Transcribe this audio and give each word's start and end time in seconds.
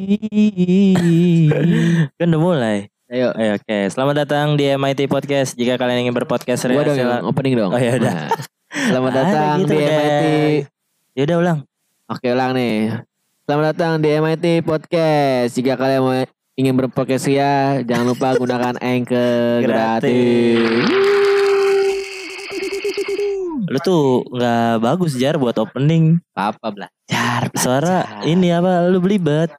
kan 2.16 2.26
udah 2.26 2.40
mulai. 2.40 2.78
Ayo. 3.10 3.34
Ayo, 3.34 3.58
oke. 3.58 3.78
Selamat 3.90 4.24
datang 4.24 4.54
di 4.54 4.70
MIT 4.70 5.06
Podcast. 5.06 5.52
Jika 5.52 5.76
kalian 5.76 6.06
ingin 6.06 6.14
berpodcast, 6.14 6.64
Gua 6.64 6.86
dong 6.86 6.96
sila- 6.96 7.20
yang 7.20 7.26
opening 7.26 7.54
dong. 7.58 7.68
Oh, 7.68 7.76
ya 7.76 7.98
udah. 7.98 8.14
Nah, 8.14 8.30
Selamat 8.70 9.12
Ah, 9.18 9.18
datang 9.20 9.56
gitu 9.60 9.68
di 9.68 9.76
deh. 9.76 9.90
MIT. 9.90 10.24
Ya 11.12 11.22
udah 11.26 11.36
ulang. 11.36 11.58
Oke 12.08 12.26
ulang 12.30 12.50
nih. 12.54 13.02
Selamat 13.44 13.64
datang 13.74 13.92
di 13.98 14.08
MIT 14.10 14.46
Podcast. 14.62 15.50
Jika 15.52 15.74
kalian 15.76 16.00
mau 16.00 16.14
ingin 16.54 16.74
berpodcast 16.76 17.26
ya, 17.28 17.82
jangan 17.82 18.06
lupa 18.08 18.28
gunakan 18.34 18.74
Anchor 18.82 19.60
Gratis. 19.60 20.86
Lu 23.66 23.78
tuh 23.80 24.24
nggak 24.26 24.80
bagus 24.80 25.12
jar 25.14 25.36
buat 25.36 25.54
opening. 25.54 26.18
Apa 26.32 26.70
belajar? 26.70 27.50
Suara 27.52 28.22
ini 28.24 28.48
apa? 28.48 28.86
Lu 28.86 28.98
belibet. 28.98 29.50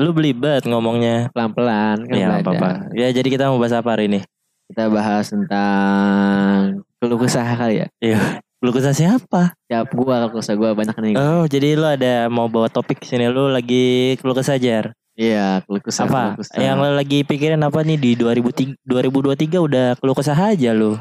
Lu 0.00 0.10
belibet 0.12 0.64
ngomongnya. 0.64 1.28
pelan-pelan 1.30 2.08
kan 2.08 2.14
Ya 2.16 2.26
nggak 2.28 2.42
belajar. 2.42 2.60
apa-apa. 2.64 2.96
Ya 2.96 3.08
jadi 3.12 3.28
kita 3.28 3.44
mau 3.48 3.60
bahas 3.60 3.76
apa 3.76 3.88
hari 3.92 4.08
ini? 4.08 4.20
Kita 4.68 4.88
bahas 4.88 5.28
tentang 5.28 6.80
keluh 6.96 7.20
kesah 7.20 7.44
kali 7.52 7.84
ya. 7.84 7.86
Iya. 8.00 8.20
Lu 8.62 8.70
kesah 8.70 8.94
siapa? 8.94 9.52
Siap 9.66 9.90
gua 9.92 10.22
kalau 10.22 10.38
kesah 10.38 10.54
gua 10.54 10.72
banyak 10.72 10.94
nih. 10.96 11.14
Oh, 11.18 11.44
jadi 11.44 11.74
lu 11.74 11.84
ada 11.84 12.30
mau 12.30 12.46
bawa 12.46 12.70
topik 12.70 13.02
sini 13.02 13.26
lu 13.26 13.50
lagi 13.50 14.16
keluh 14.16 14.32
kesah 14.32 14.56
jar. 14.56 14.94
Iya, 15.12 15.60
keluh 15.66 15.82
kesah. 15.82 16.08
apa? 16.08 16.22
keluh 16.32 16.46
kesah. 16.46 16.56
Yang 16.56 16.76
lu 16.78 16.90
lagi 16.96 17.18
pikirin 17.20 17.60
apa 17.60 17.84
nih 17.84 17.98
di 17.98 18.10
2003, 18.16 18.80
2023 18.86 19.60
udah 19.60 19.86
keluh 19.98 20.16
kesah 20.16 20.38
aja 20.38 20.72
lu. 20.72 20.96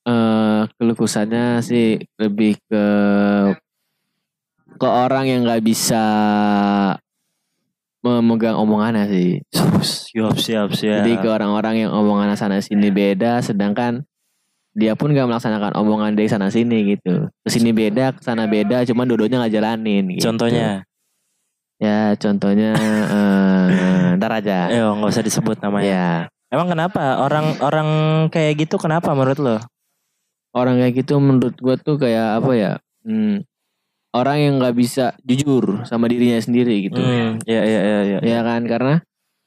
eh 0.00 0.60
keluh 0.76 0.96
kesahnya 0.96 1.60
sih 1.60 2.00
lebih 2.16 2.56
ke 2.64 2.84
ke 4.74 4.88
orang 4.88 5.24
yang 5.24 5.44
nggak 5.44 5.60
bisa 5.60 6.04
memegang 8.00 8.56
omongannya 8.56 9.04
sih. 9.06 9.30
Siap, 9.80 10.36
siap, 10.36 10.68
siap. 10.72 11.04
Jadi 11.04 11.20
ke 11.20 11.28
orang-orang 11.28 11.84
yang 11.84 11.90
omongannya 11.92 12.34
sana 12.34 12.58
sini 12.58 12.88
beda, 12.88 13.40
sedangkan 13.40 14.04
dia 14.72 14.94
pun 14.94 15.10
gak 15.10 15.26
melaksanakan 15.26 15.76
omongan 15.76 16.14
dari 16.14 16.26
sana 16.26 16.48
sini 16.48 16.96
gitu. 16.96 17.28
Ke 17.28 17.48
sini 17.48 17.70
beda, 17.70 18.16
ke 18.16 18.22
sana 18.22 18.46
beda, 18.46 18.86
cuman 18.86 19.04
dua-duanya 19.04 19.44
nggak 19.44 19.54
jalanin. 19.54 20.04
Gitu. 20.16 20.24
Contohnya, 20.24 20.84
Ya 21.80 22.12
contohnya, 22.14 22.76
eh 23.16 24.16
ntar 24.20 24.36
aja. 24.36 24.68
ayo 24.68 24.92
nggak 25.00 25.10
usah 25.10 25.24
disebut 25.24 25.56
namanya. 25.60 25.88
Ya 25.88 26.08
Emang 26.50 26.66
kenapa 26.68 27.22
orang-orang 27.22 27.88
kayak 28.28 28.66
gitu 28.66 28.76
kenapa 28.76 29.14
menurut 29.14 29.38
lo? 29.38 29.56
orang 30.50 30.82
kayak 30.82 31.06
gitu 31.06 31.14
menurut 31.22 31.54
gue 31.54 31.76
tuh 31.78 31.94
kayak 31.94 32.42
apa 32.42 32.52
ya? 32.58 32.72
Hmm, 33.06 33.46
orang 34.10 34.36
yang 34.38 34.54
nggak 34.58 34.74
bisa 34.74 35.14
jujur 35.22 35.82
sama 35.84 36.06
dirinya 36.06 36.38
sendiri 36.38 36.90
gitu. 36.90 36.98
Hmm, 36.98 37.38
ya, 37.46 37.62
ya, 37.62 37.80
ya, 37.80 37.98
ya. 38.02 38.18
Ya 38.20 38.40
kan 38.42 38.62
karena 38.66 38.94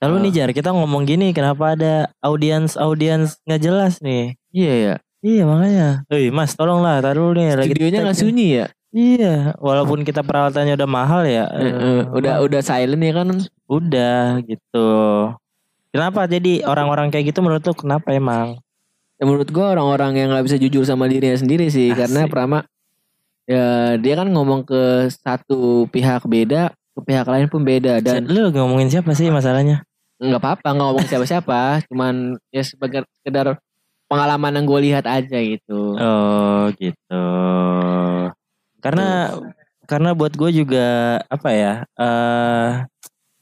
Lalu 0.04 0.16
Oh. 0.20 0.24
nih 0.28 0.32
Jar, 0.36 0.50
kita 0.52 0.76
ngomong 0.76 1.08
gini, 1.08 1.32
kenapa 1.32 1.80
ada 1.80 2.12
audiens 2.20 2.76
audiens 2.76 3.40
nggak 3.48 3.62
jelas 3.64 4.04
nih? 4.04 4.36
iya 4.52 4.74
ya. 4.76 4.96
Iya 5.24 5.48
makanya. 5.48 5.88
Hei 6.12 6.28
Mas, 6.28 6.60
tolonglah, 6.60 7.00
taruh 7.00 7.32
nih. 7.32 7.56
lagi 7.56 7.72
Studionya 7.72 8.04
nggak 8.04 8.20
sunyi 8.20 8.48
ya. 8.60 8.66
Iya, 8.92 9.56
walaupun 9.64 10.04
kita 10.04 10.20
perawatannya 10.20 10.76
udah 10.76 10.90
mahal 10.92 11.24
ya. 11.24 11.48
Eh, 11.56 11.72
eh, 11.72 12.02
udah 12.12 12.44
udah 12.44 12.60
silent 12.60 13.00
ya 13.00 13.14
kan. 13.16 13.28
udah 13.66 14.44
gitu. 14.44 14.88
Kenapa 15.96 16.28
jadi 16.28 16.68
orang-orang 16.68 17.08
kayak 17.08 17.32
gitu 17.32 17.40
menurut 17.40 17.64
lo 17.64 17.72
kenapa 17.72 18.12
emang? 18.12 18.60
Ya, 19.16 19.24
menurut 19.24 19.48
gua 19.56 19.72
orang-orang 19.72 20.20
yang 20.20 20.36
nggak 20.36 20.46
bisa 20.46 20.58
jujur 20.60 20.84
sama 20.84 21.08
dirinya 21.08 21.40
sendiri 21.40 21.72
sih 21.72 21.90
Asik. 21.90 22.12
karena 22.12 22.28
pertama 22.28 22.58
ya 23.44 24.00
dia 24.00 24.14
kan 24.16 24.28
ngomong 24.32 24.64
ke 24.64 25.12
satu 25.12 25.88
pihak 25.92 26.24
beda 26.28 26.72
ke 26.72 27.00
pihak 27.04 27.28
lain 27.28 27.48
pun 27.52 27.66
beda 27.66 28.00
dan 28.00 28.24
lu 28.30 28.54
ngomongin 28.54 28.88
siapa 28.88 29.12
sih 29.18 29.28
masalahnya? 29.34 29.84
nggak 30.24 30.40
apa-apa 30.40 30.68
nggak 30.72 30.88
ngomong 30.88 31.08
siapa-siapa 31.10 31.62
cuman 31.92 32.40
ya 32.54 32.64
sebagai 32.64 33.04
sekedar 33.20 33.60
pengalaman 34.08 34.56
yang 34.56 34.66
gue 34.70 34.80
lihat 34.88 35.06
aja 35.10 35.40
gitu 35.42 35.98
Oh 36.00 36.70
gitu. 36.80 37.26
Karena 38.80 39.34
karena 39.84 40.16
buat 40.16 40.32
gue 40.38 40.64
juga 40.64 41.20
apa 41.28 41.50
ya 41.52 41.74
eh 42.00 42.70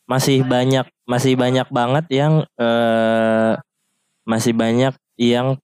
masih 0.10 0.42
banyak 0.42 0.86
masih 1.06 1.38
banyak 1.38 1.68
banget 1.70 2.06
yang 2.10 2.34
eh 2.58 3.54
masih 4.26 4.54
banyak 4.58 4.94
yang 5.22 5.60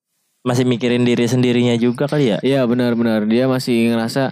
masih 0.47 0.63
mikirin 0.63 1.03
diri 1.03 1.27
sendirinya 1.27 1.75
juga 1.75 2.07
kali 2.07 2.31
ya. 2.31 2.37
iya 2.39 2.63
benar-benar 2.63 3.27
dia 3.27 3.51
masih 3.51 3.91
ngerasa 3.91 4.31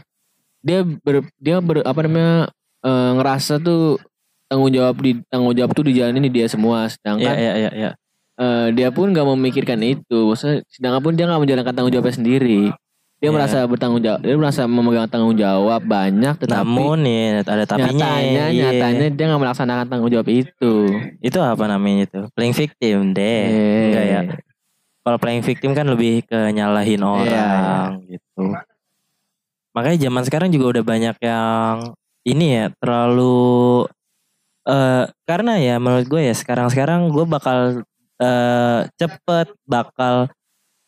dia 0.64 0.82
ber, 0.82 1.28
dia 1.38 1.60
ber, 1.60 1.84
apa 1.84 2.00
namanya 2.08 2.48
eh, 2.82 3.10
ngerasa 3.20 3.60
tuh 3.60 4.00
tanggung 4.48 4.72
jawab 4.72 4.96
di 5.04 5.20
tanggung 5.28 5.52
jawab 5.52 5.76
tuh 5.76 5.84
dijalanin 5.84 6.24
di 6.24 6.32
dia 6.32 6.48
semua 6.48 6.88
sedangkan 6.88 7.36
iya 7.36 7.52
iya 7.60 7.72
iya. 7.76 7.92
eh, 8.40 8.68
dia 8.72 8.90
pun 8.96 9.12
nggak 9.12 9.28
memikirkan 9.36 9.84
itu 9.84 10.32
Maksudnya, 10.32 10.64
sedangkan 10.72 11.02
pun 11.04 11.14
dia 11.20 11.28
nggak 11.28 11.42
menjalankan 11.44 11.74
tanggung 11.76 11.94
jawabnya 11.94 12.16
sendiri 12.16 12.72
dia 13.16 13.32
Iya. 13.32 13.36
merasa 13.36 13.58
bertanggung 13.64 14.04
jawab 14.04 14.20
dia 14.22 14.36
merasa 14.36 14.62
memegang 14.68 15.08
tanggung 15.08 15.36
jawab 15.36 15.82
banyak 15.84 16.36
tetapi 16.36 16.62
Namun 16.68 16.98
nih 17.04 17.48
ada 17.48 17.64
tapinya. 17.64 17.92
nyatanya 17.92 18.46
iya. 18.52 18.64
nyatanya 18.72 19.08
dia 19.12 19.26
nggak 19.32 19.42
melaksanakan 19.42 19.86
tanggung 19.88 20.12
jawab 20.12 20.28
itu 20.30 20.74
itu 21.24 21.40
apa 21.40 21.64
namanya 21.66 22.06
itu? 22.08 22.20
Playing 22.36 22.56
victim 22.56 22.98
deh. 23.16 23.44
Enggak 23.88 24.06
ya. 24.06 24.20
Kalau 25.06 25.22
playing 25.22 25.46
victim 25.46 25.72
kan 25.72 25.86
lebih 25.86 26.26
ke 26.26 26.50
nyalahin 26.50 26.98
Iya, 26.98 27.06
orang 27.06 27.90
gitu. 28.10 28.58
Makanya 29.72 29.98
zaman 30.02 30.24
sekarang 30.26 30.50
juga 30.50 30.80
udah 30.80 30.84
banyak 30.84 31.16
yang 31.22 31.94
ini 32.26 32.46
ya 32.58 32.66
terlalu 32.76 33.86
eh 34.66 35.06
karena 35.30 35.62
ya 35.62 35.78
menurut 35.78 36.10
gue 36.10 36.26
ya 36.26 36.34
sekarang-sekarang 36.34 37.14
gue 37.14 37.22
bakal 37.24 37.86
eh 38.18 38.80
cepet 38.98 39.54
bakal 39.64 40.26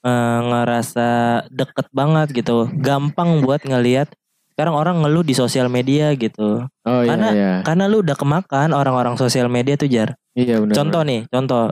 eh, 0.01 0.39
ngerasa 0.41 1.09
deket 1.53 1.85
banget 1.94 2.33
gitu. 2.33 2.66
Gampang 2.73 3.45
buat 3.45 3.61
ngelihat 3.61 4.09
sekarang 4.57 4.73
orang 4.73 5.06
ngeluh 5.06 5.22
di 5.22 5.38
sosial 5.38 5.69
media 5.69 6.09
gitu. 6.17 6.66
oh 6.66 7.01
iya 7.06 7.09
Karena- 7.13 7.33
iya 7.38 7.53
Karena 7.61 7.85
lu 7.85 8.01
udah 8.01 8.17
kemakan 8.17 8.73
orang-orang 8.73 9.13
sosial 9.13 9.45
media 9.45 9.77
tuh 9.77 9.85
jar. 9.85 10.17
iya 10.33 10.57
benar 10.57 10.73
Contoh 10.73 11.01
nih, 11.06 11.22
contoh 11.29 11.69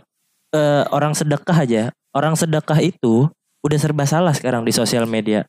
eh, 0.53 0.85
orang 0.93 1.17
sedekah 1.17 1.57
aja, 1.65 1.83
orang 2.15 2.33
sedekah 2.33 2.79
itu 2.79 3.27
udah 3.59 3.77
serba 3.77 4.05
salah 4.05 4.31
sekarang 4.31 4.63
di 4.63 4.71
sosial 4.71 5.03
media. 5.05 5.43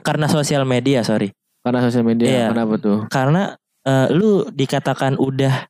Karena 0.00 0.26
sosial 0.26 0.62
media, 0.62 1.02
sorry. 1.02 1.30
karena 1.60 1.82
sosial 1.82 2.02
media 2.02 2.26
Iya. 2.26 2.46
kenapa 2.50 2.74
tuh 2.76 2.98
Karena 3.10 3.42
eh, 3.82 4.06
lu 4.10 4.46
dikatakan 4.46 5.18
udah 5.18 5.66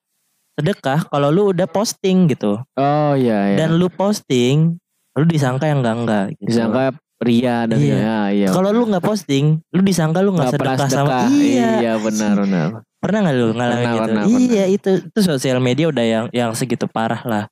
sedekah 0.52 1.08
kalau 1.08 1.28
lu 1.28 1.52
udah 1.52 1.64
posting 1.64 2.28
gitu. 2.28 2.60
oh 2.60 3.12
iya 3.12 3.52
iya 3.52 3.56
Dan 3.56 3.76
lu 3.76 3.88
posting, 3.88 4.76
lu 5.12 5.24
disangka 5.24 5.64
yang 5.64 5.80
enggak 5.80 5.96
enggak 5.96 6.24
gitu. 6.34 6.48
disangka 6.48 6.82
pria 7.16 7.64
dan 7.64 7.80
Iya. 7.80 7.96
ya, 7.96 8.18
iya 8.28 8.48
Kalau 8.52 8.72
lu 8.72 8.84
nggak 8.86 9.00
posting, 9.00 9.56
lu 9.68 9.80
disangka 9.80 10.20
lu 10.20 10.36
nggak 10.36 10.52
pernah 10.52 10.76
sedekah 10.76 10.88
sama 10.92 11.08
sedekah. 11.24 11.28
iya. 11.32 11.70
iya 11.80 11.92
benar 11.96 12.34
benar 12.38 12.68
Pernah 12.96 13.18
nggak 13.24 13.34
lu 13.34 13.46
ngalamin 13.52 13.76
Pernah, 13.80 13.92
gitu? 13.94 14.04
pernah, 14.04 14.24
iya 14.28 14.64
itu 14.66 14.90
itu 15.00 15.20
sosial 15.22 15.58
media 15.58 15.86
udah 15.88 16.04
yang 16.04 16.24
yang 16.30 16.50
segitu 16.52 16.84
parah 16.84 17.24
lah. 17.24 17.44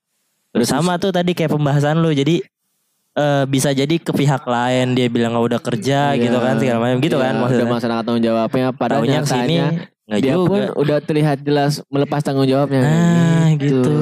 Terus 0.53 0.69
sama 0.69 0.97
tuh 0.97 1.11
tadi 1.11 1.33
kayak 1.33 1.49
pembahasan 1.49 1.97
lu 1.97 2.13
jadi 2.13 2.45
eh 3.15 3.45
bisa 3.47 3.71
jadi 3.71 3.95
ke 3.95 4.11
pihak 4.11 4.43
lain 4.43 4.93
dia 4.93 5.07
bilang 5.07 5.33
nggak 5.33 5.47
udah 5.49 5.61
kerja 5.63 5.99
Iya. 6.11 6.21
gitu 6.21 6.37
kan 6.37 6.55
segala 6.57 6.79
macam 6.81 6.99
gitu 6.99 7.15
Iya, 7.15 7.23
kan 7.23 7.31
udah 7.31 7.41
maksudnya. 7.41 7.67
melaksanakan 7.69 8.03
tanggung 8.03 8.25
jawabnya 8.25 8.67
padahal 8.71 9.01
Taunya 9.01 9.21
sini 9.23 9.57
nggak 10.05 10.21
dia 10.21 10.35
juga. 10.35 10.49
pun 10.49 10.63
udah 10.77 10.99
terlihat 11.01 11.39
jelas 11.41 11.73
melepas 11.89 12.21
tanggung 12.21 12.45
jawabnya 12.45 12.81
Nah, 12.81 13.49
gitu. 13.55 13.95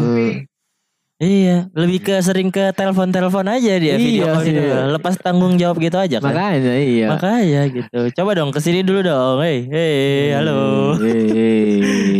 Iya, 1.19 1.71
lebih 1.71 2.03
ke 2.03 2.19
sering 2.19 2.51
ke 2.51 2.75
telepon-telepon 2.75 3.47
aja 3.47 3.79
dia 3.79 3.95
Iya 3.95 3.95
video 3.95 4.25
call 4.27 4.43
gitu. 4.43 4.59
Lepas 4.91 5.15
tanggung 5.17 5.55
jawab 5.55 5.79
gitu 5.79 5.95
aja 5.95 6.19
kan. 6.19 6.27
makanya 6.29 6.75
iya 6.75 7.07
Makanya 7.07 7.61
gitu. 7.71 7.99
Coba 8.13 8.31
dong 8.35 8.51
ke 8.51 8.59
sini 8.59 8.83
dulu 8.83 9.05
dong. 9.05 9.39
Hei, 9.39 9.63
hei, 9.65 10.35
halo. 10.35 10.99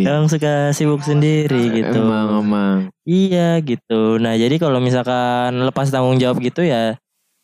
Yang 0.03 0.23
suka 0.37 0.53
sibuk 0.71 1.01
sendiri 1.01 1.63
gitu. 1.73 1.99
emang 1.99 2.43
emang 2.43 2.77
Iya 3.03 3.59
gitu. 3.61 4.19
Nah 4.19 4.35
jadi 4.35 4.55
kalau 4.59 4.79
misalkan 4.79 5.57
lepas 5.59 5.89
tanggung 5.89 6.19
jawab 6.19 6.39
gitu 6.39 6.63
ya 6.63 6.95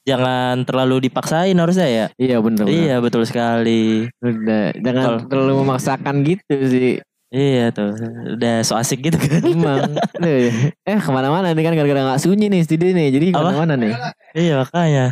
jangan 0.03 0.65
terlalu 0.65 1.11
dipaksain 1.11 1.53
harusnya 1.53 1.85
ya. 1.85 2.07
iya 2.17 2.41
benar. 2.41 2.65
Iya 2.65 2.97
betul 2.99 3.29
sekali. 3.29 4.09
Udah, 4.25 4.73
jangan 4.73 5.05
Kalau- 5.05 5.29
terlalu 5.29 5.53
memaksakan 5.61 6.15
gitu 6.25 6.55
sih. 6.65 6.93
Iya 7.29 7.69
tuh. 7.77 7.93
Udah 8.41 8.65
so 8.65 8.73
asik 8.73 9.05
gitu 9.05 9.21
kan. 9.21 9.45
Emang. 9.45 9.93
Eh 10.89 10.97
ke 10.97 11.11
mana-mana 11.13 11.53
nih 11.53 11.61
kan 11.61 11.77
gara-gara 11.77 12.01
nggak 12.09 12.21
sunyi 12.25 12.49
nih 12.49 12.65
studio 12.65 12.89
nih. 12.89 13.09
Jadi 13.13 13.27
ke 13.33 13.37
mana-mana 13.37 13.77
nih. 13.77 13.93
iya 14.33 14.65
makanya. 14.65 15.07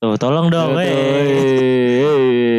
Tuh 0.00 0.16
tolong 0.16 0.48
dong. 0.48 0.80
Hei. 0.80 0.88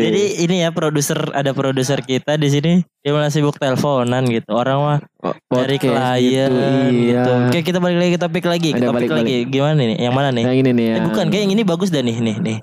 Jadi 0.02 0.46
ini 0.46 0.62
ya 0.62 0.70
produser 0.70 1.18
ada 1.34 1.58
produser 1.58 1.98
kita 2.06 2.38
di 2.38 2.54
sini 2.54 2.74
dia 3.02 3.18
malah 3.18 3.34
sibuk 3.34 3.58
teleponan 3.58 4.30
gitu. 4.30 4.46
Orang 4.54 4.78
mah 4.86 5.00
dari 5.50 5.82
podcast 5.82 6.22
klien 6.22 6.22
gitu, 6.22 6.62
iya. 6.62 7.18
gitu. 7.18 7.32
Oke 7.50 7.60
kita 7.66 7.82
balik 7.82 7.98
lagi 7.98 8.12
ke 8.14 8.20
topik 8.22 8.46
lagi. 8.46 8.70
Ke 8.78 8.86
topik 8.86 9.10
balik-balik. 9.10 9.26
lagi. 9.26 9.38
Gimana 9.50 9.74
nih? 9.74 9.98
Yang 9.98 10.14
mana 10.14 10.30
nih? 10.30 10.44
Yang 10.46 10.58
ini 10.62 10.70
nih 10.70 10.86
ya. 10.86 10.94
Eh, 10.94 11.02
bukan 11.10 11.26
kayak 11.34 11.42
yang 11.42 11.54
ini 11.58 11.64
bagus 11.66 11.90
dah 11.90 12.04
nih 12.06 12.18
nih 12.22 12.36
nih. 12.46 12.58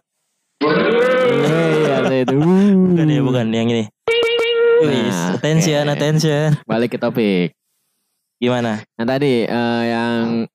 Iya, 0.63 1.95
ada 1.99 2.15
itu. 2.23 2.37
Bukan 2.39 3.07
ya 3.11 3.21
bukan 3.27 3.47
yang 3.51 3.69
ini. 3.75 3.85
Wis, 4.79 5.11
Nah, 5.11 5.35
attention, 5.35 5.85
oke. 5.91 5.95
attention. 5.99 6.47
Balik 6.71 6.95
ke 6.95 6.99
topik. 7.03 7.51
Gimana? 8.39 8.87
Nah 8.95 9.07
tadi 9.11 9.43
eh, 9.43 9.83
yang 9.91 10.47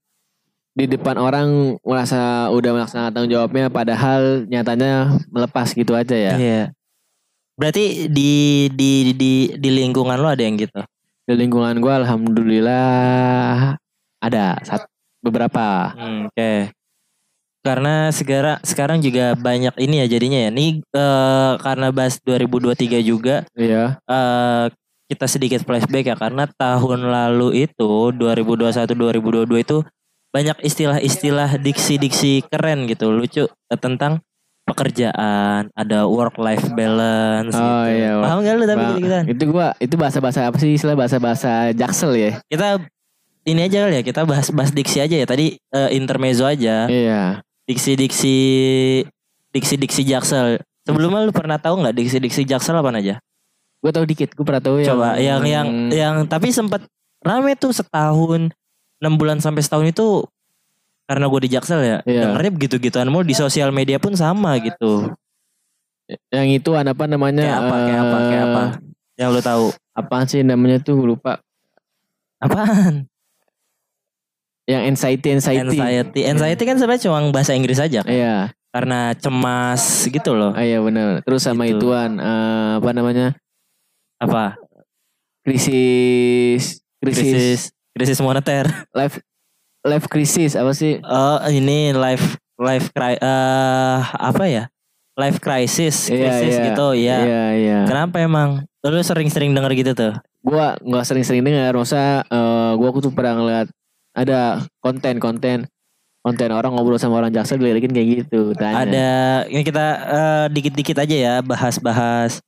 di 0.74 0.86
depan 0.90 1.22
orang 1.22 1.78
merasa 1.86 2.50
udah 2.50 2.72
melaksanakan 2.74 3.12
tanggung 3.14 3.34
jawabnya 3.34 3.70
padahal 3.70 4.50
nyatanya 4.50 5.22
melepas 5.30 5.70
gitu 5.72 5.94
aja 5.94 6.18
ya. 6.18 6.34
Iya. 6.34 6.64
Berarti 7.54 8.10
di 8.10 8.66
di 8.74 9.14
di 9.14 9.34
di 9.54 9.70
lingkungan 9.70 10.18
lo 10.18 10.26
ada 10.34 10.42
yang 10.42 10.58
gitu. 10.58 10.82
Di 11.30 11.34
lingkungan 11.38 11.78
gua 11.78 12.02
alhamdulillah 12.02 13.78
ada 14.18 14.58
sat, 14.66 14.90
beberapa. 15.22 15.94
Hmm, 15.94 16.28
Oke. 16.34 16.74
Karena 17.64 18.12
sekarang 18.12 18.60
sekarang 18.66 18.98
juga 19.00 19.38
banyak 19.40 19.72
ini 19.80 20.04
ya 20.04 20.08
jadinya 20.10 20.40
ya. 20.42 20.50
Ini 20.52 20.82
eh, 20.84 21.54
karena 21.62 21.94
bahas 21.94 22.18
2023 22.26 23.00
juga 23.06 23.46
Iya. 23.56 24.02
eh 24.04 24.66
kita 25.08 25.26
sedikit 25.30 25.62
flashback 25.62 26.10
ya 26.10 26.16
karena 26.18 26.50
tahun 26.58 27.06
lalu 27.06 27.70
itu 27.70 27.92
2021 28.18 28.90
2022 28.98 29.62
itu 29.62 29.78
banyak 30.34 30.58
istilah-istilah 30.66 31.62
diksi-diksi 31.62 32.50
keren 32.50 32.90
gitu 32.90 33.14
lucu 33.14 33.46
tentang 33.78 34.18
pekerjaan, 34.64 35.70
ada 35.76 36.08
work 36.08 36.40
life 36.40 36.72
balance 36.74 37.54
Oh, 37.54 37.84
gitu. 37.86 38.00
iya, 38.00 38.12
Paham 38.18 38.38
gak 38.42 38.56
lu 38.56 38.66
tapi 38.66 38.86
gitu 38.98 39.18
itu 39.30 39.44
gua 39.52 39.68
itu 39.78 39.96
bahasa-bahasa 40.00 40.48
apa 40.50 40.58
sih 40.58 40.74
istilah 40.74 40.96
bahasa-bahasa 40.98 41.76
jaksel 41.76 42.16
ya? 42.16 42.32
Kita 42.48 42.80
ini 43.44 43.60
aja 43.68 43.84
kali 43.84 44.00
ya, 44.00 44.04
kita 44.08 44.24
bahas-bahas 44.24 44.72
diksi 44.72 45.04
aja 45.04 45.16
ya. 45.20 45.28
Tadi 45.28 45.60
eh, 45.60 45.90
intermezzo 45.94 46.48
aja. 46.48 46.88
Iya. 46.88 47.44
Diksi-diksi 47.68 48.36
diksi-diksi 49.52 50.02
jaksel. 50.08 50.64
Sebelumnya 50.84 51.28
lu 51.28 51.36
pernah 51.36 51.60
tahu 51.60 51.84
nggak 51.84 51.96
diksi-diksi 51.96 52.48
jaksel 52.48 52.80
apa 52.80 52.90
aja? 52.96 53.20
Gue 53.84 53.92
tahu 53.92 54.08
dikit, 54.08 54.32
gue 54.32 54.46
pernah 54.48 54.64
tahu 54.64 54.80
yang 54.80 54.88
Coba 54.96 55.20
yang 55.20 55.44
yang 55.44 55.68
yang 55.92 56.16
tapi 56.24 56.56
sempat 56.56 56.88
rame 57.20 57.60
tuh 57.60 57.76
setahun 57.76 58.48
enam 59.04 59.14
bulan 59.14 59.38
sampai 59.38 59.60
setahun 59.60 59.86
itu 59.86 60.24
karena 61.04 61.28
gue 61.28 61.40
di 61.44 61.50
Jaksel 61.52 61.82
ya 61.82 61.98
Iya. 62.04 62.22
dengernya 62.26 62.52
begitu-gituan 62.54 63.12
mulu 63.12 63.22
di 63.22 63.36
sosial 63.36 63.70
media 63.70 64.00
pun 64.00 64.16
sama 64.16 64.56
gitu 64.58 65.12
yang 66.30 66.48
itu 66.50 66.72
apa 66.72 67.04
namanya? 67.06 67.44
kayak 67.44 67.60
apa 67.60 67.76
kayak 67.82 68.02
apa 68.02 68.18
kayak 68.24 68.44
apa 68.46 68.64
eh, 68.64 68.72
yang 69.18 69.30
lu 69.30 69.40
tahu 69.40 69.66
Apaan 69.94 70.26
sih 70.26 70.42
namanya 70.42 70.80
tuh 70.80 70.98
lupa. 71.00 71.38
apaan 72.40 73.06
Yang 74.64 74.84
anxiety 74.90 75.28
anxiety. 75.32 75.76
anxiety 75.76 76.22
anxiety 76.26 76.64
kan 76.64 76.76
sebenarnya 76.76 77.04
cuma 77.04 77.20
bahasa 77.30 77.52
Inggris 77.52 77.78
aja 77.78 78.00
kan? 78.00 78.08
Iya, 78.08 78.36
karena 78.70 79.12
cemas 79.14 79.84
gitu 80.08 80.34
loh 80.34 80.52
ah, 80.52 80.64
iya 80.64 80.80
benar. 80.80 81.20
Terus 81.22 81.44
sama 81.44 81.68
Gitu. 81.68 81.78
ituan 81.78 82.16
eh, 82.16 82.72
apa 82.80 82.90
namanya? 82.92 83.36
apa 84.18 84.56
Krisis 85.44 86.80
krisis, 86.98 87.20
krisis 87.20 87.62
krisis 87.94 88.20
moneter 88.20 88.66
life 88.94 89.22
life 89.86 90.08
krisis 90.10 90.58
apa 90.58 90.74
sih? 90.74 90.98
oh 91.04 91.38
ini 91.50 91.94
life 91.94 92.38
life 92.58 92.90
cri 92.94 93.18
eh 93.18 94.00
apa 94.04 94.44
ya 94.50 94.64
life 95.18 95.38
crisis 95.38 96.10
krisis 96.10 96.58
iya. 96.58 96.64
gitu 96.74 96.88
ya 96.98 97.18
Iya, 97.22 97.44
iya. 97.58 97.80
kenapa 97.86 98.18
emang 98.22 98.66
lu 98.84 99.00
sering-sering 99.00 99.54
denger 99.54 99.72
gitu 99.78 99.92
tuh 99.94 100.14
Gua 100.44 100.76
nggak 100.84 101.08
sering-sering 101.08 101.40
dengar, 101.40 101.72
masa 101.72 102.20
eh, 102.28 102.72
gua 102.76 102.88
aku 102.92 103.00
tuh 103.00 103.16
pernah 103.16 103.40
ngeliat 103.40 103.68
ada 104.12 104.60
konten-konten 104.84 105.72
konten 106.24 106.50
orang 106.52 106.76
ngobrol 106.76 107.00
sama 107.00 107.20
orang 107.24 107.32
jaksa 107.32 107.56
dilirikin 107.56 107.92
kayak 107.96 108.28
gitu. 108.28 108.52
Tanya. 108.56 108.84
ada 108.84 109.10
ini 109.48 109.64
kita 109.64 109.86
eh, 110.04 110.46
dikit-dikit 110.52 111.00
aja 111.00 111.16
ya 111.16 111.34
bahas-bahas 111.40 112.44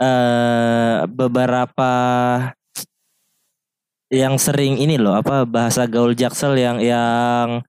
eh 0.00 0.96
beberapa 1.12 1.92
yang 4.08 4.38
sering 4.38 4.78
ini 4.78 4.96
loh 4.96 5.18
apa 5.18 5.42
bahasa 5.42 5.84
gaul 5.84 6.14
jaksel 6.14 6.54
yang 6.54 6.78
yang 6.78 7.62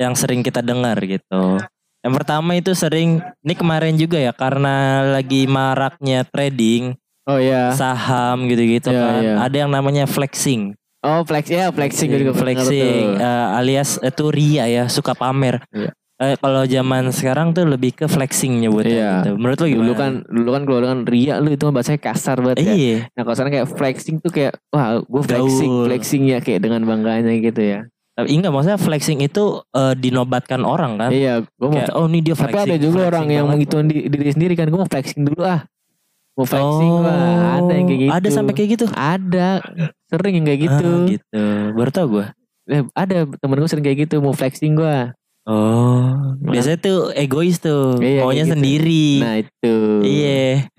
yang 0.00 0.16
sering 0.16 0.40
kita 0.40 0.64
dengar 0.64 0.96
gitu. 1.04 1.60
Yang 2.02 2.14
pertama 2.18 2.58
itu 2.58 2.72
sering 2.74 3.22
ini 3.44 3.54
kemarin 3.54 3.94
juga 3.94 4.18
ya 4.18 4.34
karena 4.34 5.06
lagi 5.14 5.46
maraknya 5.46 6.26
trading 6.26 6.96
Oh 7.30 7.38
iya. 7.38 7.70
saham 7.70 8.50
gitu-gitu 8.50 8.90
Iya, 8.90 8.98
kan. 8.98 9.20
iya. 9.22 9.34
Ada 9.46 9.56
yang 9.62 9.70
namanya 9.70 10.04
flexing. 10.10 10.74
Oh 11.02 11.22
flex 11.22 11.50
ya 11.50 11.70
flexing 11.70 12.10
juga 12.14 12.30
flexing 12.34 13.18
eh, 13.18 13.46
alias 13.58 13.98
itu 14.02 14.24
ria 14.34 14.66
ya 14.66 14.84
suka 14.90 15.14
pamer. 15.14 15.62
Iya. 15.70 15.90
Eh, 16.22 16.38
kalau 16.38 16.62
zaman 16.62 17.10
sekarang 17.10 17.50
tuh 17.50 17.66
lebih 17.66 17.98
ke 17.98 18.06
flexing 18.06 18.62
nyebutnya 18.62 18.94
Iya. 18.94 19.10
gitu. 19.26 19.30
Menurut 19.42 19.58
lo 19.58 19.66
gimana? 19.66 19.82
Dulu 19.82 19.94
kan 19.98 20.12
dulu 20.30 20.48
kan 20.54 20.62
kalau 20.62 20.78
kan 20.86 20.98
ria 21.02 21.34
lu 21.42 21.50
itu 21.50 21.64
bahasanya 21.66 21.98
kasar 21.98 22.38
banget 22.38 22.62
ya. 22.62 22.74
Iya. 22.78 22.98
Nah 23.10 23.20
kalau 23.26 23.34
sekarang 23.34 23.52
kayak 23.58 23.68
flexing 23.74 24.16
tuh 24.22 24.30
kayak 24.30 24.54
wah 24.70 25.02
gue 25.02 25.22
flexing 25.26 25.72
Gaul. 25.74 25.86
flexing 25.90 26.22
ya 26.30 26.38
kayak 26.38 26.62
dengan 26.62 26.86
bangganya 26.86 27.34
gitu 27.34 27.58
ya. 27.58 27.80
Tapi 28.14 28.28
enggak 28.38 28.52
maksudnya 28.54 28.78
flexing 28.78 29.18
itu 29.18 29.66
eh, 29.74 29.94
dinobatkan 29.98 30.62
orang 30.62 30.94
kan. 30.94 31.10
Iya, 31.10 31.42
gue 31.42 31.66
mau. 31.66 31.74
Kayak 31.74 31.94
oh 31.98 32.06
ini 32.06 32.18
dia 32.22 32.34
Tapi 32.38 32.42
flexing. 32.54 32.70
ada 32.70 32.76
juga 32.78 33.00
orang 33.10 33.26
yang 33.26 33.46
mengituan 33.50 33.84
di, 33.90 34.06
diri 34.06 34.30
sendiri 34.30 34.54
kan 34.54 34.70
gue 34.70 34.78
mau 34.78 34.86
flexing 34.86 35.26
dulu 35.26 35.42
ah. 35.42 35.66
Mau 36.38 36.46
flexing 36.46 36.92
oh, 36.92 37.02
wah 37.02 37.58
ada 37.58 37.72
yang 37.74 37.86
kayak 37.90 37.98
gitu. 37.98 38.12
Ada 38.14 38.28
sampai 38.30 38.52
kayak 38.54 38.70
gitu. 38.78 38.86
Ada 38.94 39.48
sering 40.06 40.34
yang 40.38 40.46
kayak 40.46 40.60
gitu. 40.70 40.86
Ah, 40.86 41.08
gitu. 41.10 41.44
Baru 41.74 41.90
tau 41.90 42.06
gue. 42.06 42.26
Eh, 42.70 42.82
ada 42.94 43.26
temen 43.26 43.58
gue 43.58 43.66
sering 43.66 43.82
kayak 43.82 43.98
gitu 44.06 44.22
mau 44.22 44.30
flexing 44.30 44.78
gue. 44.78 44.96
Oh, 45.42 46.38
biasanya 46.38 46.78
tuh 46.78 46.98
egois 47.12 47.58
tuh, 47.58 47.98
Iya, 47.98 48.22
maunya 48.22 48.46
gitu. 48.46 48.54
sendiri. 48.54 49.06
Nah 49.18 49.34
itu. 49.42 49.74
Iya, 50.06 50.70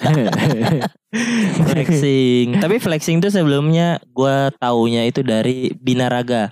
flexing. 1.68 2.56
Tapi 2.58 2.76
flexing 2.78 3.20
tuh 3.20 3.28
sebelumnya 3.28 4.00
gua 4.10 4.48
taunya 4.56 5.04
itu 5.04 5.20
dari 5.20 5.68
binaraga. 5.76 6.48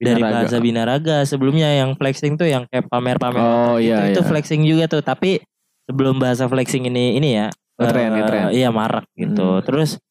Dari 0.00 0.18
Binaraga. 0.18 0.34
bahasa 0.42 0.56
binaraga. 0.58 1.16
Sebelumnya 1.22 1.68
yang 1.78 1.94
flexing 1.94 2.34
tuh 2.34 2.50
yang 2.50 2.66
kayak 2.66 2.90
pamer-pamer. 2.90 3.38
Oh, 3.38 3.76
iya. 3.78 4.10
Itu 4.10 4.24
iya. 4.24 4.26
flexing 4.26 4.66
juga 4.66 4.90
tuh. 4.90 4.98
Tapi 4.98 5.38
sebelum 5.86 6.18
bahasa 6.18 6.48
flexing 6.48 6.90
ini 6.90 7.14
ini 7.14 7.38
ya. 7.38 7.46
Ngetren, 7.78 8.02
eh, 8.02 8.10
ngetren. 8.10 8.44
Iya 8.50 8.68
marak 8.74 9.06
gitu. 9.14 9.60
Hmm. 9.60 9.62
Terus 9.62 10.02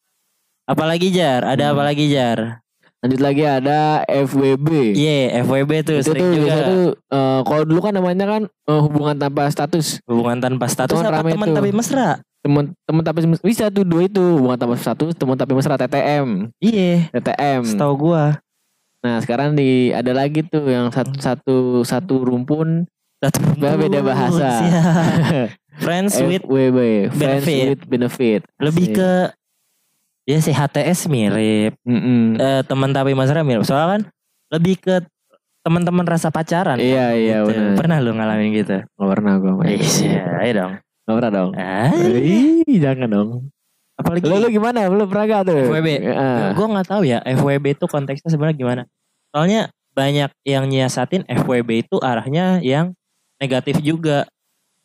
apalagi 0.63 1.11
jar? 1.11 1.43
Ada 1.43 1.71
Hmm. 1.71 1.73
apa 1.75 1.81
lagi 1.83 2.07
jar? 2.07 2.63
Lanjut 3.01 3.17
lagi 3.17 3.41
ada 3.41 3.79
FWB. 4.05 4.93
Iya 4.93 5.41
FWB 5.41 5.71
tuh 5.81 5.95
itu 5.95 6.05
sering 6.07 6.21
tuh 6.21 6.29
juga. 6.31 6.45
biasa 6.45 6.61
tuh 6.63 6.85
eh, 7.09 7.39
kalau 7.41 7.63
dulu 7.65 7.79
kan 7.81 7.93
namanya 7.93 8.25
kan 8.27 8.41
eh, 8.45 8.79
hubungan 8.79 9.15
tanpa 9.15 9.43
status. 9.47 9.97
Hubungan 10.05 10.37
tanpa 10.37 10.65
status 10.65 10.93
Itu 10.93 11.01
kan 11.01 11.09
apa 11.11 11.25
teman 11.27 11.49
tapi 11.49 11.69
mesra? 11.71 12.21
Temen 12.41 12.73
temen 12.79 13.01
tapi 13.01 13.19
bisa 13.39 13.67
tuh 13.67 13.81
dua 13.81 14.01
itu 14.03 14.21
hubungan 14.35 14.53
tanpa 14.55 14.73
status, 14.75 15.13
temen 15.13 15.33
tapi 15.33 15.51
mesra 15.51 15.75
TTM, 15.75 16.49
Iya. 16.57 17.09
TTM. 17.11 17.61
Setahu 17.67 17.93
gua. 17.99 18.37
Nah 19.01 19.17
sekarang 19.17 19.53
di 19.53 19.89
ada 19.89 20.09
lagi 20.11 20.41
tuh 20.43 20.61
yang 20.63 20.89
satu 20.89 21.17
satu 21.17 21.55
satu 21.81 22.21
rumpun 22.21 22.85
Satu 23.19 23.37
Beda- 23.53 23.77
beda 23.77 23.99
bahasa. 24.03 24.49
Friends 25.77 26.17
with 26.19 26.41
FWB, 26.43 26.77
friends 27.09 27.45
benefit. 27.45 27.65
with 27.67 27.81
benefit. 27.87 28.41
lebih 28.57 28.85
Asik. 28.87 28.97
ke 28.97 29.11
ya 30.23 30.37
sih 30.37 30.51
HTS 30.51 31.05
mirip 31.05 31.73
Mm-mm. 31.81 32.37
eh, 32.37 32.61
teman 32.63 32.89
tapi 32.89 33.11
mesra 33.11 33.41
mirip 33.41 33.63
soalnya 33.63 33.87
kan 33.91 34.01
lebih 34.51 34.75
ke 34.77 34.95
teman-teman 35.61 36.01
rasa 36.03 36.27
pacaran 36.27 36.77
Iya 36.77 37.13
iya 37.13 37.37
gitu. 37.43 37.77
pernah 37.77 37.97
lu 37.97 38.11
ngalamin 38.11 38.49
gitu 38.55 38.81
Gak 38.81 39.09
pernah 39.09 39.37
gue 39.37 39.53
iya 39.77 40.25
ayo 40.41 40.51
dong 40.55 40.73
Gak 41.01 41.15
pernah 41.17 41.31
dong. 41.31 41.49
ah, 41.53 41.89
Ih, 41.97 42.77
jangan 42.77 43.09
dong. 43.09 43.29
apalagi 43.93 44.23
Lu, 44.23 44.37
lu 44.37 44.49
gimana? 44.49 44.85
Lu 44.87 45.05
pernah 45.05 45.25
gak 45.27 45.43
tuh? 45.47 45.57
FWB. 45.67 45.89
Ah. 46.07 46.53
gue 46.53 46.65
nggak 46.65 46.87
tahu 46.87 47.01
ya 47.03 47.19
FWB 47.23 47.65
itu 47.71 47.85
konteksnya 47.85 48.29
sebenarnya 48.29 48.57
gimana 48.57 48.81
soalnya 49.29 49.61
banyak 49.91 50.31
yang 50.43 50.65
nyiasatin 50.65 51.21
FWB 51.25 51.69
itu 51.83 51.97
arahnya 51.99 52.57
yang 52.59 52.93
negatif 53.37 53.81
juga 53.81 54.25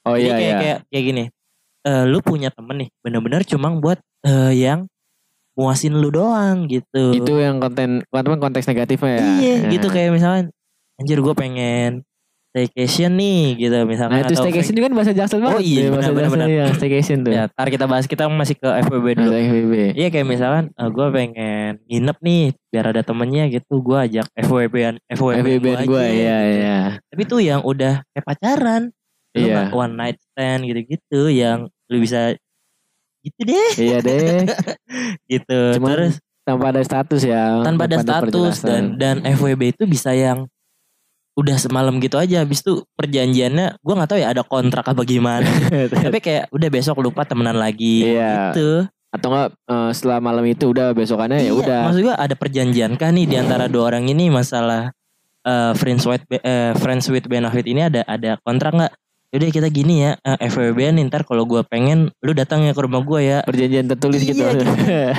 Oh 0.03 0.15
Jadi 0.15 0.23
iya 0.23 0.33
kayak, 0.33 0.47
iya. 0.47 0.57
kayak 0.57 0.79
kayak 0.87 1.05
gini. 1.05 1.25
Eh 1.83 2.05
lu 2.07 2.23
punya 2.23 2.47
temen 2.49 2.79
nih, 2.79 2.89
bener-bener 3.03 3.43
cuma 3.43 3.75
buat 3.75 3.99
eh, 4.23 4.55
yang 4.55 4.87
muasin 5.57 5.97
lu 5.97 6.13
doang 6.13 6.69
gitu. 6.69 7.17
Itu 7.17 7.41
yang 7.41 7.59
konten, 7.59 8.05
konten 8.13 8.37
konteks 8.37 8.69
negatifnya 8.69 9.13
ya. 9.17 9.25
Iya, 9.41 9.55
Nah. 9.65 9.71
gitu 9.73 9.87
kayak 9.89 10.11
misalnya 10.13 10.43
anjir 11.01 11.19
gue 11.19 11.35
pengen 11.35 12.05
staycation 12.53 13.13
nih 13.21 13.53
gitu 13.61 13.77
misalkan 13.85 14.17
Nah 14.17 14.25
itu 14.25 14.33
staycation 14.33 14.73
juga 14.73 14.89
kan 14.89 14.97
bahasa 14.97 15.13
Jaksel 15.13 15.41
banget. 15.45 15.61
Oh 15.61 15.65
iya, 15.65 15.81
Ya, 15.81 15.89
bahasa 15.93 16.11
benar, 16.17 16.31
benar, 16.33 16.49
ya, 16.49 16.65
staycation 16.73 17.19
tuh. 17.21 17.33
Ya, 17.37 17.43
ntar 17.53 17.69
kita 17.69 17.85
bahas 17.85 18.09
kita 18.09 18.25
masih 18.33 18.57
ke 18.57 18.65
FWB 18.65 19.07
dulu. 19.13 19.29
Bahasa 19.29 19.45
FWB. 19.45 19.75
Iya 19.93 20.09
kayak 20.09 20.27
misalkan 20.29 20.65
gue 20.73 21.07
pengen 21.13 21.71
nginep 21.85 22.19
nih 22.25 22.43
biar 22.73 22.85
ada 22.97 23.03
temennya 23.05 23.45
gitu 23.53 23.75
gue 23.85 23.99
ajak 24.09 24.27
FWB, 24.37 24.77
FWB 25.09 25.65
gua 25.65 25.85
gue 25.85 26.01
aja, 26.01 26.37
iya. 26.49 26.79
Tapi 27.13 27.23
tuh 27.29 27.41
yang 27.45 27.61
udah 27.61 28.01
kayak 28.13 28.25
pacaran. 28.25 28.83
Iya. 29.37 29.69
nggak 29.69 29.77
one 29.77 29.95
night 30.01 30.17
stand 30.33 30.65
gitu-gitu 30.65 31.29
yang 31.29 31.69
lu 31.93 32.01
bisa 32.01 32.33
gitu 33.27 33.41
deh 33.43 33.71
Iya 33.77 33.99
deh. 34.01 34.47
gitu. 35.33 35.59
Cuman 35.77 35.91
Terus 35.93 36.15
tanpa 36.43 36.71
ada 36.71 36.81
status 36.81 37.23
ya. 37.23 37.59
tanpa 37.61 37.85
ada 37.85 37.99
status 37.99 38.55
dan 38.61 38.95
dan 38.95 39.19
FWB 39.21 39.75
itu 39.75 39.83
bisa 39.85 40.15
yang 40.15 40.47
udah 41.35 41.59
semalam 41.59 41.93
gitu 41.99 42.17
aja 42.17 42.41
habis 42.41 42.63
itu 42.63 42.81
perjanjiannya 42.95 43.77
gua 43.79 43.95
nggak 43.95 44.09
tahu 44.09 44.19
ya 44.19 44.31
ada 44.31 44.41
kontrak 44.41 44.81
apa 44.83 45.03
gimana 45.03 45.45
tapi 46.07 46.17
kayak 46.17 46.49
udah 46.49 46.69
besok 46.71 46.97
lupa 46.99 47.23
temenan 47.23 47.53
lagi 47.53 48.09
Iya. 48.09 48.55
gitu 48.55 48.89
Atau 49.13 49.29
enggak 49.29 49.49
eh, 49.53 49.91
setelah 49.93 50.19
malam 50.19 50.45
itu 50.45 50.65
udah 50.67 50.93
besokannya 50.93 51.41
ya 51.41 51.45
Iya, 51.45 51.53
udah. 51.53 51.81
Maksud 51.89 52.01
gue 52.03 52.15
ada 52.15 52.35
perjanjian 52.35 52.93
kah 52.95 53.11
nih 53.11 53.27
di 53.27 53.37
antara 53.37 53.67
dua 53.67 53.91
orang 53.91 54.07
ini 54.07 54.31
masalah 54.31 54.95
eh, 55.43 55.73
friends 55.75 56.07
with 56.07 56.25
eh, 56.31 56.73
friends 56.75 57.05
with 57.07 57.27
benefit 57.27 57.65
ini 57.65 57.85
ada 57.85 58.01
ada 58.03 58.41
kontrak 58.41 58.73
nggak? 58.73 58.93
Udah 59.35 59.51
kita 59.51 59.69
gini 59.69 60.01
ya, 60.01 60.15
eh, 60.17 60.39
FWB 60.47 60.95
nih 60.95 61.11
ntar 61.11 61.27
kalau 61.27 61.43
gue 61.43 61.61
pengen 61.67 62.15
lu 62.23 62.31
datang 62.31 62.63
ya 62.63 62.71
ke 62.71 62.81
rumah 62.81 63.03
gue 63.03 63.21
ya. 63.21 63.39
Perjanjian 63.43 63.87
tertulis 63.87 64.23
gitu. 64.23 64.39
Iya, 64.39 64.55
gitu. 64.55 64.73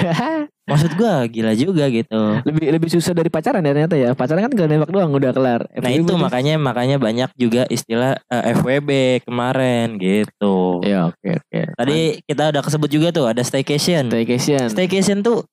Maksud 0.70 1.00
gue 1.00 1.14
gila 1.32 1.54
juga 1.56 1.88
gitu. 1.88 2.44
lebih 2.44 2.76
lebih 2.76 2.90
susah 2.92 3.16
dari 3.16 3.32
pacaran 3.32 3.64
ya 3.64 3.72
ternyata 3.72 3.96
ya. 3.96 4.12
Pacaran 4.12 4.44
kan 4.44 4.52
tinggal 4.52 4.68
nembak 4.68 4.92
doang 4.92 5.12
udah 5.12 5.32
kelar. 5.32 5.62
Nah 5.64 5.80
FWB 5.80 5.96
itu 5.98 6.12
tuh- 6.12 6.20
makanya 6.20 6.54
makanya 6.60 6.96
banyak 7.00 7.30
juga 7.36 7.64
istilah 7.68 8.20
eh, 8.28 8.52
FWB 8.52 8.90
kemarin 9.24 9.96
gitu. 9.96 10.84
Ya 10.84 11.08
oke 11.08 11.40
oke. 11.40 11.60
Tadi 11.72 12.20
kita 12.24 12.52
udah 12.52 12.62
kesebut 12.64 12.90
juga 12.92 13.12
tuh 13.12 13.28
ada 13.28 13.40
staycation. 13.42 14.12
staycation. 14.12 14.68
Staycation 14.68 15.24
tuh 15.24 15.48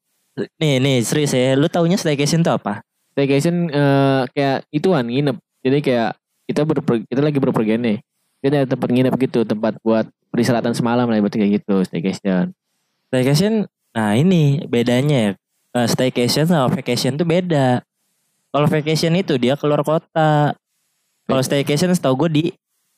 nih 0.59 0.83
nih 0.83 0.97
serius 1.03 1.31
ya. 1.31 1.55
Lu 1.55 1.71
taunya 1.71 1.95
staycation 1.95 2.43
tuh 2.43 2.59
apa? 2.59 2.83
Staycation 3.15 3.71
eh, 3.71 4.23
kayak 4.31 4.67
ituan 4.71 5.07
nginep. 5.07 5.39
Jadi 5.63 5.79
kayak 5.79 6.11
kita 6.45 6.67
berper, 6.67 7.07
kita 7.07 7.23
lagi 7.23 7.39
berpergian 7.39 7.83
nih. 7.83 7.99
Kita 8.45 8.61
ada 8.61 8.69
tempat 8.69 8.89
nginep 8.93 9.15
gitu, 9.19 9.41
tempat 9.43 9.81
buat 9.81 10.05
peristirahatan 10.29 10.77
semalam 10.77 11.09
lah 11.09 11.17
berarti 11.17 11.41
kayak 11.41 11.65
gitu 11.65 11.81
staycation. 11.81 12.53
Staycation, 13.09 13.53
nah 13.91 14.13
ini 14.13 14.61
bedanya 14.69 15.17
ya. 15.17 15.31
Eh, 15.75 15.89
Staycation 15.89 16.45
sama 16.45 16.69
vacation 16.69 17.17
tuh 17.17 17.25
beda. 17.25 17.81
Kalau 18.53 18.67
vacation 18.69 19.17
itu 19.17 19.35
dia 19.35 19.57
keluar 19.57 19.81
kota. 19.81 20.53
Kalau 21.25 21.41
staycation 21.41 21.91
setahu 21.91 22.27
gue 22.27 22.31
di 22.31 22.45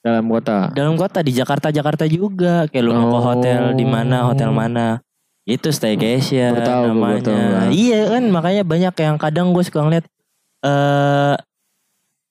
Dalam 0.02 0.26
kota. 0.26 0.70
dalam 0.70 0.94
kota 0.94 1.18
di 1.18 1.30
Jakarta 1.30 1.70
Jakarta 1.70 2.04
juga. 2.04 2.66
Kayak 2.66 2.84
lu 2.84 2.92
ke 2.92 3.00
Oh. 3.00 3.22
hotel 3.22 3.72
di 3.72 3.82
mana 3.82 4.26
hotel 4.26 4.50
mana. 4.50 5.00
Itu 5.42 5.70
staycation 5.70 6.58
tahu 6.58 6.90
namanya. 6.92 7.22
tahu. 7.22 7.70
Iya 7.70 8.10
kan 8.10 8.22
makanya 8.28 8.62
banyak 8.62 8.94
yang 8.98 9.16
kadang 9.16 9.54
gue 9.54 9.62
suka 9.62 9.80
ngeliat 9.80 10.04
eh 10.62 11.34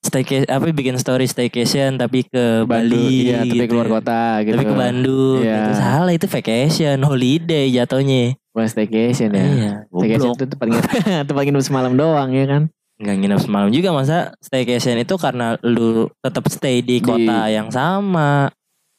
staycation 0.06 0.46
apa 0.46 0.70
bikin 0.70 0.96
story 0.96 1.26
staycation 1.26 1.98
tapi 1.98 2.22
ke 2.24 2.62
Bali 2.64 3.28
iya, 3.28 3.42
tapi 3.42 3.58
gitu 3.58 3.66
keluar 3.68 3.88
ya. 3.88 3.92
kota 3.92 4.22
gitu. 4.42 4.54
Tapi 4.54 4.64
ke 4.64 4.76
Bandung 4.76 5.40
Iya. 5.42 5.56
gitu. 5.58 5.72
Salah 5.76 6.14
itu 6.14 6.28
vacation, 6.28 6.98
holiday 7.02 7.66
jatuhnya. 7.68 8.24
Bukan 8.54 8.68
staycation 8.68 9.30
ya. 9.30 9.44
Iya, 9.44 9.72
Staycation 9.90 10.30
itu 10.32 10.46
tempat 10.46 10.66
nginep, 10.66 10.86
tempat 11.28 11.42
nginep 11.44 11.64
semalam 11.64 11.92
doang 11.92 12.30
ya 12.30 12.46
kan. 12.46 12.64
Nggak 12.96 13.16
nginep 13.18 13.40
semalam 13.42 13.70
juga 13.70 13.90
masa 13.92 14.18
staycation 14.40 14.96
itu 14.98 15.16
karena 15.18 15.60
lu 15.60 16.08
tetap 16.18 16.48
stay 16.48 16.80
di 16.80 16.98
Di- 16.98 17.04
kota 17.04 17.50
yang 17.50 17.68
sama. 17.68 18.48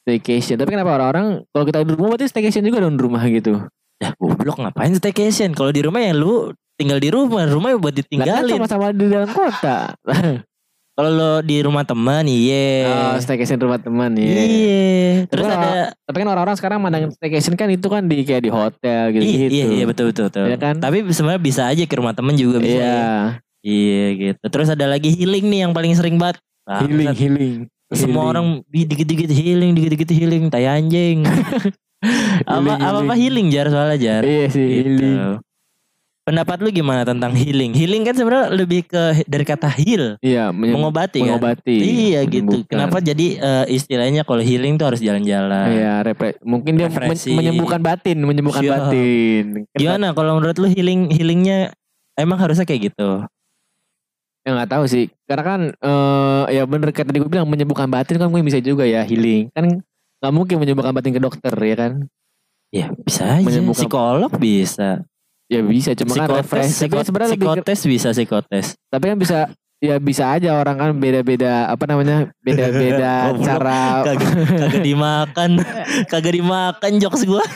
Staycation. 0.02 0.54
Tapi 0.56 0.68
kenapa 0.68 0.92
orang-orang 0.92 1.42
kalau 1.48 1.64
kita 1.64 1.80
di 1.80 1.92
rumah 1.92 2.08
berarti 2.12 2.28
staycation 2.28 2.62
juga 2.62 2.78
dong 2.78 2.94
di 2.94 3.02
rumah 3.02 3.24
gitu. 3.26 3.64
Ya 3.96 4.12
goblok 4.14 4.60
ngapain 4.60 4.92
staycation? 4.92 5.50
Kalau 5.50 5.72
di 5.72 5.80
rumah 5.80 5.98
ya 5.98 6.12
lu 6.12 6.52
tinggal 6.76 7.00
di 7.00 7.08
rumah, 7.08 7.48
rumah 7.48 7.72
buat 7.74 7.90
Lah 7.90 7.96
kan 7.96 7.96
ditinggalin. 7.96 8.52
sama-sama 8.60 8.92
di 8.92 9.08
dalam 9.08 9.30
kota. 9.32 9.96
Kalau 10.96 11.10
lo 11.10 11.32
di 11.40 11.60
rumah 11.60 11.84
teman, 11.84 12.24
iya. 12.24 12.88
Oh, 13.12 13.20
staycation 13.20 13.60
rumah 13.60 13.76
teman 13.76 14.16
ya. 14.16 14.32
Iya. 14.32 15.28
Terus 15.28 15.44
Tapi 15.44 15.52
ada 15.54 15.92
Tapi 16.00 16.16
kan 16.16 16.26
orang-orang 16.26 16.56
sekarang 16.56 16.78
mandang 16.80 17.12
staycation 17.12 17.52
kan 17.52 17.68
itu 17.68 17.84
kan 17.84 18.02
di 18.02 18.24
kayak 18.24 18.40
di 18.40 18.48
hotel 18.48 19.12
gitu 19.12 19.20
Iya, 19.20 19.36
gitu. 19.38 19.52
iya, 19.52 19.64
iya 19.70 19.84
betul 19.84 20.04
betul 20.08 20.32
betul. 20.32 20.48
Iya 20.48 20.56
kan? 20.56 20.80
Tapi 20.80 21.04
sebenarnya 21.06 21.42
bisa 21.42 21.62
aja 21.66 21.84
ke 21.84 21.94
rumah 21.94 22.16
temen 22.16 22.32
juga 22.32 22.58
bisa. 22.58 22.72
Iya. 22.72 22.88
ya. 22.88 23.12
Iya 23.60 24.04
gitu. 24.16 24.44
Terus 24.48 24.68
ada 24.70 24.86
lagi 24.86 25.12
healing 25.12 25.44
nih 25.44 25.60
yang 25.62 25.72
paling 25.72 25.92
sering 25.92 26.16
banget. 26.16 26.40
Bangsat. 26.64 26.80
Healing, 26.82 27.12
healing. 27.14 27.56
Semua 27.86 28.02
Healing. 28.24 28.26
orang 28.26 28.46
di- 28.66 28.88
dikit-dikit 28.88 29.30
healing, 29.30 29.70
dikit-dikit 29.72 30.10
healing, 30.10 30.42
tai 30.48 30.64
anjing. 30.64 31.22
apa 32.46 32.56
Healing, 32.56 32.80
apa 32.80 32.98
apa 33.00 33.14
healing 33.14 33.46
jar 33.48 33.68
soalnya 33.68 33.96
jar. 33.96 34.22
Iya 34.24 34.46
sih, 34.48 34.64
Gitu. 34.64 34.80
healing. 34.96 35.44
Pendapat 36.26 36.58
lu 36.58 36.74
gimana 36.74 37.06
tentang 37.06 37.30
healing? 37.32 37.70
Healing 37.70 38.02
kan 38.02 38.10
sebenarnya 38.12 38.50
lebih 38.50 38.82
ke 38.82 39.22
dari 39.24 39.46
kata 39.46 39.70
heal, 39.70 40.18
Iya, 40.18 40.50
menyem- 40.50 40.74
mengobati 40.74 41.22
kan. 41.22 41.38
mengobati. 41.38 41.76
Iya 41.78 42.26
gitu. 42.26 42.66
Kenapa 42.66 42.98
jadi 42.98 43.38
eh, 43.38 43.64
istilahnya 43.70 44.26
kalau 44.26 44.42
healing 44.42 44.74
tuh 44.74 44.90
harus 44.90 44.98
jalan-jalan? 44.98 45.70
Iya, 45.70 46.02
repre- 46.02 46.34
mungkin 46.42 46.74
dia 46.74 46.90
men- 46.90 47.14
menyembuhkan 47.14 47.78
batin, 47.78 48.18
menyembuhkan 48.18 48.58
Siap. 48.58 48.74
batin. 48.90 49.44
Kenapa- 49.64 49.78
Gimana 49.78 50.06
kalau 50.12 50.32
menurut 50.34 50.58
lu 50.58 50.66
healing 50.66 51.06
healingnya 51.08 51.70
emang 52.14 52.42
harusnya 52.42 52.66
kayak 52.66 52.90
gitu? 52.90 53.22
Ya 54.42 54.50
nggak 54.52 54.70
tahu 54.72 54.84
sih. 54.86 55.06
Karena 55.24 55.44
kan 55.46 55.60
eh 55.70 56.44
ya 56.52 56.66
bener 56.66 56.90
kata 56.90 57.06
tadi 57.06 57.18
gue 57.18 57.30
bilang 57.30 57.46
menyembuhkan 57.46 57.86
batin 57.86 58.18
kan 58.18 58.26
mungkin 58.26 58.42
bisa 58.44 58.58
juga 58.58 58.82
ya 58.82 59.06
healing. 59.06 59.46
Kan 59.54 59.78
nggak 60.18 60.32
mungkin 60.34 60.58
menyembuhkan 60.58 60.90
batin 60.90 61.14
ke 61.14 61.22
dokter 61.22 61.54
ya 61.54 61.76
kan? 61.78 61.92
Ya 62.74 62.90
bisa 62.90 63.30
aja. 63.30 63.46
Menyembuhkan- 63.46 63.86
Psikolog 63.86 64.34
bisa. 64.34 65.06
Ya 65.46 65.60
bisa 65.60 65.94
cuma 65.94 66.10
kan 66.12 66.26
Psikotes, 66.26 66.42
refresh. 66.42 66.72
Tapi 66.72 66.82
psiko- 66.90 67.04
sebenarnya 67.04 67.30
lebih 67.32 67.46
psikotes 67.46 67.80
bisa 67.84 68.08
psikotes. 68.10 68.66
tapi 68.86 69.04
kan 69.06 69.16
bisa 69.16 69.38
ya 69.76 69.96
bisa 69.96 70.24
aja 70.32 70.56
orang 70.56 70.74
kan 70.74 70.90
beda-beda 70.92 71.68
apa 71.68 71.84
namanya 71.84 72.32
beda-beda 72.40 73.30
cara 73.46 74.02
Kagak, 74.02 74.30
kagak 74.48 74.82
dimakan, 74.82 75.50
kagak 76.10 76.34
dimakan 76.34 76.92
jokes 76.96 77.22
gua. 77.22 77.44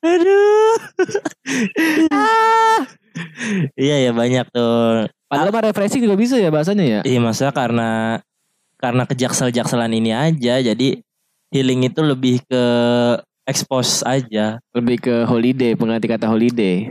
Aduh. 0.00 0.78
Iya 3.74 3.96
ya 4.00 4.12
banyak 4.12 4.46
tuh. 4.48 5.08
padahal 5.26 5.50
mah 5.50 5.62
refreshing 5.64 5.98
juga 6.00 6.14
bisa 6.14 6.38
ya 6.38 6.48
bahasanya 6.48 6.84
ya 6.86 7.00
Iya 7.02 7.18
masa 7.18 7.50
karena 7.50 8.22
karena 8.78 9.02
kejaksel-jakselan 9.04 9.90
ini 9.90 10.14
aja 10.14 10.62
jadi 10.62 11.02
healing 11.50 11.82
itu 11.84 12.00
lebih 12.00 12.46
ke 12.46 12.64
expose 13.46 14.02
aja. 14.02 14.58
lebih 14.74 15.00
ke 15.00 15.24
holiday 15.24 15.72
pengganti 15.72 16.06
kata 16.06 16.26
holiday 16.26 16.90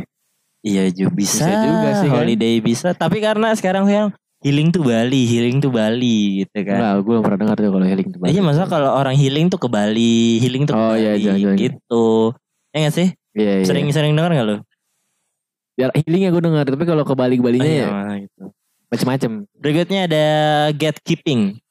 Iya 0.59 0.89
juga 0.89 1.13
bisa, 1.13 1.45
Bisa 1.45 1.61
juga 1.61 1.89
sih, 2.01 2.09
kan? 2.09 2.17
holiday 2.17 2.55
bisa. 2.57 2.89
Tapi 2.91 3.21
karena 3.21 3.53
sekarang 3.53 3.85
sekarang 3.85 4.09
healing 4.41 4.73
tuh 4.73 4.81
Bali, 4.81 5.21
healing 5.23 5.61
tuh 5.61 5.69
Bali 5.69 6.41
gitu 6.41 6.57
kan. 6.65 6.77
Enggak, 6.81 6.93
gue 6.97 7.05
belum 7.05 7.21
pernah 7.21 7.39
dengar 7.39 7.55
tuh 7.55 7.69
kalau 7.69 7.85
healing 7.85 8.07
itu 8.09 8.17
Iya 8.25 8.41
masa 8.41 8.65
kalau 8.65 8.89
orang 8.89 9.13
healing 9.13 9.45
tuh 9.45 9.61
ke 9.61 9.69
Bali, 9.69 10.41
healing 10.41 10.65
tuh 10.65 10.73
ke 10.73 10.81
Oh, 10.81 10.97
iya, 10.97 11.13
Bali 11.13 11.21
jangan-jangan. 11.21 11.57
gitu. 11.61 12.05
Ya 12.73 12.77
gak 12.81 12.95
sih? 12.97 13.07
Iya, 13.37 13.51
iya. 13.61 13.65
Sering-sering 13.69 14.13
denger 14.17 14.31
gak 14.33 14.47
lu? 14.49 14.57
Ya, 15.75 15.85
healingnya 15.93 16.29
gue 16.31 16.41
dengar, 16.41 16.65
tapi 16.65 16.83
kalau 16.87 17.03
ke 17.05 17.13
Bali 17.13 17.35
Balinya 17.37 17.67
Iya, 17.69 17.85
ya 17.85 18.25
gitu. 18.25 18.43
macem-macem. 18.89 19.31
Berikutnya 19.53 19.99
ada 20.09 20.25
gatekeeping. 20.73 21.61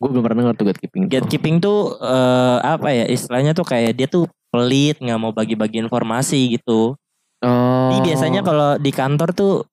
Gue 0.00 0.08
belum 0.08 0.24
pernah 0.24 0.38
dengar 0.48 0.54
tuh 0.56 0.66
gatekeeping. 0.72 1.04
Gatekeeping 1.12 1.56
tuh 1.60 2.00
eh, 2.00 2.58
apa 2.64 2.88
ya? 2.90 3.04
Istilahnya 3.04 3.52
tuh 3.52 3.68
kayak 3.68 3.92
dia 3.94 4.08
tuh 4.08 4.24
pelit, 4.48 4.96
nggak 4.98 5.18
mau 5.20 5.30
bagi-bagi 5.30 5.84
informasi 5.84 6.58
gitu. 6.58 6.96
Oh. 7.44 7.88
Jadi 7.92 8.12
biasanya 8.12 8.40
kalau 8.40 8.76
di 8.80 8.90
kantor 8.92 9.30
tuh 9.36 9.69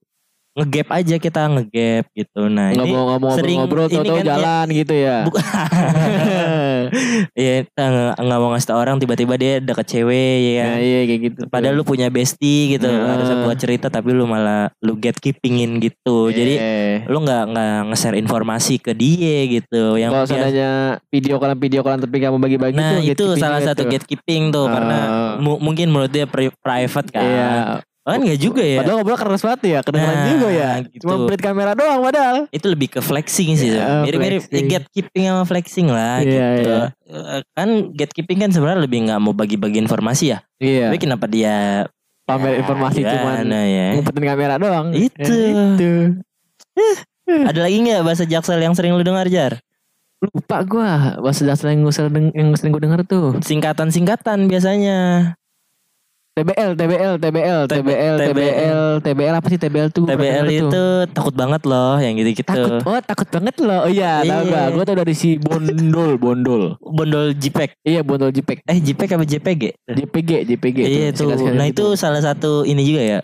ngegap 0.58 0.88
aja 0.92 1.16
kita 1.16 1.40
ngegap 1.48 2.04
gitu. 2.12 2.40
Nah 2.48 2.72
nggak 2.72 2.82
ini 2.82 2.92
mau 2.92 3.04
nggak 3.06 3.20
mau 3.20 3.30
sering- 3.32 3.60
ngobrol-ngobrol 3.62 3.96
ini 3.96 4.10
kan 4.10 4.18
ya- 4.18 4.28
jalan 4.34 4.66
gitu 4.74 4.94
ya. 4.98 5.18
Iya, 7.34 7.64
nggak 7.70 8.16
nggak 8.18 8.38
mau 8.40 8.50
ngasih 8.50 8.68
tau 8.68 8.78
orang 8.78 8.96
tiba-tiba 8.98 9.34
dia 9.36 9.60
deket 9.60 9.86
cewek 9.88 10.36
ya. 10.56 10.64
Nah, 10.66 10.78
iya 10.80 11.00
kayak 11.04 11.20
gitu. 11.24 11.40
Padahal 11.48 11.74
lu 11.76 11.84
punya 11.84 12.08
bestie 12.08 12.72
gitu, 12.72 12.86
Nah. 12.86 13.14
harusnya 13.14 13.36
buat 13.44 13.56
cerita 13.56 13.88
tapi 13.88 14.12
lu 14.12 14.24
malah 14.26 14.72
lu 14.80 14.96
gatekeepingin 14.96 15.78
gitu. 15.78 16.30
Jadi 16.30 16.54
Eh, 16.58 16.94
lu 17.06 17.20
nggak 17.20 17.42
nggak 17.48 17.72
nge-share 17.88 18.18
informasi 18.18 18.76
ke 18.78 18.92
dia 18.92 19.36
gitu. 19.52 19.96
Yang 19.96 20.10
kalau 20.12 20.26
seandainya 20.28 20.70
video 21.08 21.34
callan 21.38 21.58
video 21.58 21.80
callan 21.82 22.00
tapi 22.00 22.16
kamu 22.18 22.38
bagi-bagi 22.40 22.76
nah 22.76 22.98
itu 22.98 23.24
salah 23.36 23.60
juga 23.60 23.68
satu 23.72 23.82
gatekeeping 23.86 24.50
tuh 24.50 24.66
Ah. 24.66 24.72
karena 24.72 24.98
mu- 25.38 25.60
mungkin 25.60 25.88
menurut 25.88 26.10
dia 26.10 26.26
pri- 26.26 26.54
private 26.58 27.08
kan. 27.12 27.24
Iya. 27.24 27.52
Kan 28.08 28.24
nggak 28.24 28.40
juga 28.40 28.64
ya. 28.64 28.80
Padahal 28.80 28.96
ngobrol 28.98 29.20
keras 29.20 29.44
banget 29.44 29.62
ya, 29.68 29.80
kedengeran 29.84 30.16
Nah, 30.16 30.28
juga 30.32 30.48
ya. 30.48 30.70
gitu. 30.82 31.04
Cuma 31.04 31.28
pelit 31.28 31.42
kamera 31.44 31.72
doang 31.76 32.00
padahal. 32.00 32.38
Itu 32.50 32.68
lebih 32.68 32.88
ke 32.90 33.00
flexing 33.00 33.50
sih. 33.54 33.76
Iya, 33.76 34.08
Mirip-mirip 34.08 34.48
flexing. 34.48 34.68
gatekeeping 34.70 35.24
sama 35.28 35.44
flexing 35.44 35.88
lah 35.88 36.16
Iya, 36.20 36.48
gitu. 36.56 36.72
iya. 36.72 36.84
Eh, 37.06 37.42
Kan 37.52 37.70
gatekeeping 37.92 38.40
kan 38.40 38.50
sebenarnya 38.50 38.80
lebih 38.82 39.00
nggak 39.06 39.20
mau 39.20 39.32
bagi-bagi 39.32 39.78
informasi 39.78 40.32
ya. 40.32 40.40
Iya. 40.58 40.88
Tapi 40.88 40.98
kenapa 40.98 41.28
dia 41.28 41.56
Pamer 42.24 42.56
Ya, 42.56 42.60
informasi 42.60 43.00
cuman 43.02 43.12
gimana 43.14 43.58
ya? 43.64 43.88
ngumpetin 43.94 44.24
kamera 44.26 44.54
doang. 44.56 44.88
Itu. 44.92 45.32
Ya, 45.32 45.64
itu. 45.76 45.92
Ada 47.28 47.60
lagi 47.62 47.78
nggak 47.82 48.04
bahasa 48.04 48.24
jaksel 48.24 48.60
yang 48.60 48.72
sering 48.72 48.92
lu 48.92 49.04
dengar 49.04 49.28
jar? 49.28 49.60
Lupa 50.18 50.64
gua 50.64 50.92
bahasa 51.20 51.44
dasar 51.44 51.72
yang 51.72 51.88
sering 51.88 52.32
yang 52.32 52.50
sering 52.52 52.72
gua 52.72 52.82
denger 52.82 53.02
tuh. 53.04 53.28
Singkatan-singkatan 53.40 54.48
biasanya. 54.48 54.98
TBL, 56.38 56.72
TBL, 56.72 57.13
TBL, 57.17 57.62
TBL, 57.65 58.15
TBL, 58.22 58.82
TBL 59.01 59.34
apa 59.34 59.48
sih 59.48 59.58
TBL 59.58 59.89
tuh? 59.89 60.06
TBL 60.06 60.46
itu 60.48 60.84
takut 61.10 61.34
banget 61.34 61.62
loh 61.63 61.98
yang 61.98 62.13
gitu-gitu. 62.13 62.46
takut 62.46 62.77
oh 62.79 63.01
takut 63.01 63.25
banget 63.27 63.56
loh 63.58 63.79
oh 63.82 63.89
iya 63.89 64.22
tahu 64.22 64.46
Iya. 64.46 64.53
gak 64.53 64.67
gue 64.70 64.84
tau 64.86 64.98
dari 64.98 65.13
si 65.13 65.29
Bondol 65.36 66.15
Bondol 66.15 66.63
Bondol 66.79 67.34
JPEG. 67.34 67.82
iya 67.82 68.01
Bondol 68.01 68.29
JPEG 68.29 68.62
Eh 68.63 68.77
JPEG 68.77 69.10
apa 69.12 69.25
JPG? 69.25 69.63
JPG 69.89 70.29
JPG 70.46 70.77
Iya 70.79 71.06
itu. 71.10 71.25
Nah 71.50 71.65
gitu. 71.65 71.89
itu 71.89 71.98
salah 71.98 72.22
satu 72.22 72.62
ini 72.63 72.86
juga 72.86 73.01
ya. 73.01 73.20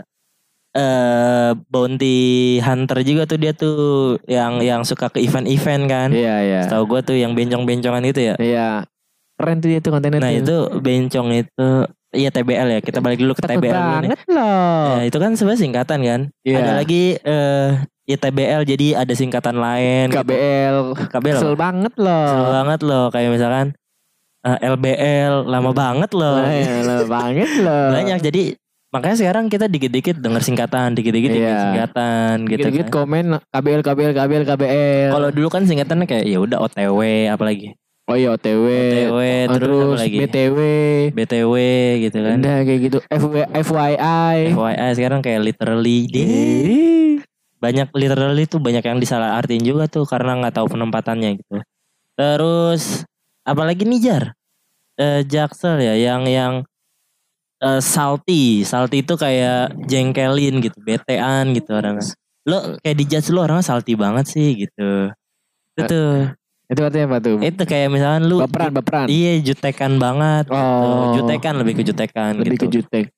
Eh 0.74 1.50
bounty 1.70 2.18
hunter 2.58 2.98
juga 3.02 3.24
tuh 3.24 3.38
dia 3.38 3.54
tuh 3.54 3.78
yang 4.26 4.58
yang 4.58 4.82
suka 4.82 5.06
ke 5.08 5.22
event-event 5.22 5.84
kan. 5.86 6.10
iya 6.10 6.42
iya 6.42 6.62
Tahu 6.66 6.90
gue 6.90 7.00
tuh 7.04 7.14
yang 7.14 7.32
bencong-bencongan 7.32 8.02
itu 8.04 8.20
ya. 8.24 8.36
iya 8.36 8.82
keren 9.34 9.60
tuh 9.60 9.70
dia 9.70 9.80
tuh 9.80 9.92
kontennya 9.92 10.18
Nah 10.18 10.32
itu 10.32 10.56
bencong 10.76 11.30
itu 11.36 11.70
iya 12.14 12.30
TBL 12.30 12.68
ya. 12.70 12.80
Kita 12.80 13.00
balik 13.00 13.18
dulu 13.18 13.34
ke 13.34 13.42
Takut 13.42 13.60
TBL 13.60 13.70
dulu 13.70 13.82
nih. 13.82 13.94
banget 14.08 14.20
loh. 14.28 14.86
Ya, 14.94 15.02
itu 15.04 15.18
kan 15.18 15.32
sebenarnya 15.34 15.62
singkatan 15.62 16.00
kan. 16.02 16.22
Iya. 16.42 16.58
Ada 16.58 16.72
lagi 16.76 17.04
eh 17.18 17.70
ya 18.04 18.18
TBL 18.18 18.62
jadi 18.64 18.88
ada 18.98 19.14
singkatan 19.14 19.56
lain. 19.56 20.06
gitu. 20.08 20.20
KBL. 20.20 20.76
KBL 21.10 21.38
Kesel 21.38 21.56
banget 21.56 21.94
loh. 21.96 22.26
Kesel 22.26 22.48
banget 22.54 22.80
loh 22.82 23.06
kayak 23.10 23.30
misalkan 23.30 23.66
eh, 24.42 24.58
LBL 24.62 25.34
lama 25.44 25.72
banget 25.72 26.12
loh. 26.12 26.38
Lah, 26.38 26.50
ya, 26.50 26.76
lah, 26.82 27.00
banget 27.16 27.50
loh. 27.58 27.88
Banyak 27.92 28.20
jadi 28.22 28.44
makanya 28.90 29.18
sekarang 29.18 29.46
kita 29.48 29.66
dikit-dikit 29.66 30.22
denger 30.22 30.38
singkatan, 30.40 30.94
dikit-dikit 30.94 31.32
denger 31.32 31.50
Iya. 31.50 31.64
singkatan 31.66 32.36
gitu 32.44 32.58
Dikit-dikit 32.62 32.88
kan. 32.88 32.96
komen 33.00 33.26
KBL 33.50 33.82
KBL 33.82 34.12
KBL 34.14 34.44
KBL. 34.46 35.10
Kalau 35.10 35.30
dulu 35.30 35.48
kan 35.50 35.64
singkatannya 35.64 36.06
kayak 36.06 36.26
ya 36.26 36.38
udah 36.38 36.62
OTW 36.62 37.00
apalagi. 37.28 37.74
Oh 38.10 38.16
iya 38.20 38.30
OTW. 38.36 38.66
OTW 38.68 39.20
Oh, 39.48 39.54
terus, 39.58 40.00
lagi? 40.00 40.18
BTW. 40.20 40.60
BTW 41.16 41.56
gitu 42.10 42.18
kan. 42.20 42.38
Udah 42.40 42.58
kayak 42.68 42.80
gitu. 42.90 42.98
FW, 43.08 43.36
FYI. 43.52 44.36
FYI 44.52 44.90
sekarang 44.96 45.20
kayak 45.24 45.42
literally 45.44 46.08
deh. 46.12 47.24
Banyak 47.64 47.96
literally 47.96 48.44
tuh 48.44 48.60
banyak 48.60 48.84
yang 48.84 49.00
disalah 49.00 49.40
artiin 49.40 49.64
juga 49.64 49.88
tuh 49.88 50.04
karena 50.04 50.36
nggak 50.44 50.60
tahu 50.60 50.68
penempatannya 50.68 51.40
gitu. 51.40 51.64
Terus 52.20 53.08
apalagi 53.48 53.88
nih 53.88 54.00
Jar? 54.04 54.24
Eh, 55.00 55.26
Jaksel 55.26 55.82
ya 55.82 55.96
yang 55.98 56.28
yang 56.28 56.54
eh, 57.64 57.82
salty, 57.82 58.62
salty 58.68 59.02
itu 59.02 59.16
kayak 59.16 59.74
jengkelin 59.88 60.60
gitu, 60.60 60.78
betean 60.84 61.56
gitu 61.56 61.72
orang. 61.74 61.98
Lo 62.44 62.76
kayak 62.84 62.98
di 63.00 63.06
judge 63.08 63.32
lo 63.32 63.48
orangnya 63.48 63.64
salty 63.64 63.96
banget 63.96 64.28
sih 64.28 64.68
gitu. 64.68 65.10
Itu 65.74 65.82
tuh, 65.88 66.12
Itu 66.64 66.80
artinya 66.80 67.06
apa 67.06 67.18
tuh? 67.20 67.38
itu 67.40 67.62
kayak 67.62 67.88
misalkan 67.88 68.24
lu 68.24 68.40
Baperan, 68.40 68.72
baperan. 68.72 69.06
Iya 69.06 69.44
jutekan 69.44 69.92
banget 69.98 70.46
gitu. 70.48 70.58
Oh. 70.58 71.14
Jutekan 71.14 71.54
lebih 71.56 71.74
ke 71.76 71.84
jutekan 71.84 72.32
lebih 72.36 72.58
ke 72.58 72.66
gitu. 72.66 72.82
jutek. 72.82 73.12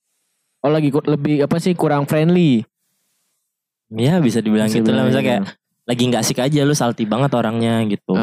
Oh 0.59 0.69
lagi 0.69 0.89
lebih 0.89 1.45
apa 1.45 1.57
sih 1.57 1.73
kurang 1.73 2.03
friendly. 2.03 2.65
Iya 3.87 4.17
bisa 4.17 4.41
dibilang 4.41 4.65
Bisa 4.65 4.81
gitu 4.81 4.89
lah 4.89 5.05
misalnya 5.05 5.25
kayak 5.27 5.41
gitu. 5.43 5.53
lagi 5.85 6.01
nggak 6.03 6.21
asik 6.21 6.39
aja 6.41 6.59
lu 6.61 6.73
salty 6.73 7.05
banget 7.05 7.31
orangnya 7.31 7.85
gitu. 7.85 8.17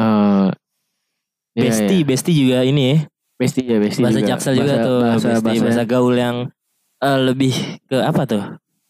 Iya, 1.53 1.63
Besti, 1.63 1.95
iya. 1.95 2.05
besti 2.05 2.31
juga 2.33 2.57
ini 2.61 2.81
ya. 2.83 2.97
Besti 3.33 3.61
ya, 3.61 3.77
besti 3.77 4.01
Bahasa 4.01 4.19
juga. 4.19 4.29
jaksel 4.29 4.53
juga 4.53 4.65
Bahasa- 4.67 4.83
tuh. 4.83 4.99
Bahasa, 4.99 5.27
besti, 5.29 5.43
bahasa, 5.45 5.63
bahasa 5.63 5.83
gaul 5.85 6.15
yang 6.15 6.35
eh, 6.99 7.19
lebih 7.21 7.53
ke 7.85 7.97
apa 7.97 8.21
tuh? 8.25 8.43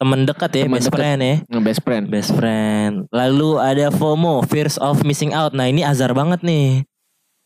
Temen 0.03 0.27
dekat 0.27 0.51
ya, 0.51 0.63
Temen 0.67 0.75
best 0.75 0.91
dekat. 0.91 0.99
friend 0.99 1.19
ya. 1.23 1.35
best 1.63 1.79
friend. 1.79 2.03
Best 2.11 2.31
friend. 2.35 2.93
Lalu 3.07 3.49
ada 3.55 3.87
FOMO, 3.87 4.43
fears 4.43 4.75
of 4.75 4.99
missing 5.07 5.31
out. 5.31 5.55
Nah 5.55 5.71
ini 5.71 5.79
azar 5.79 6.11
banget 6.11 6.43
nih. 6.43 6.83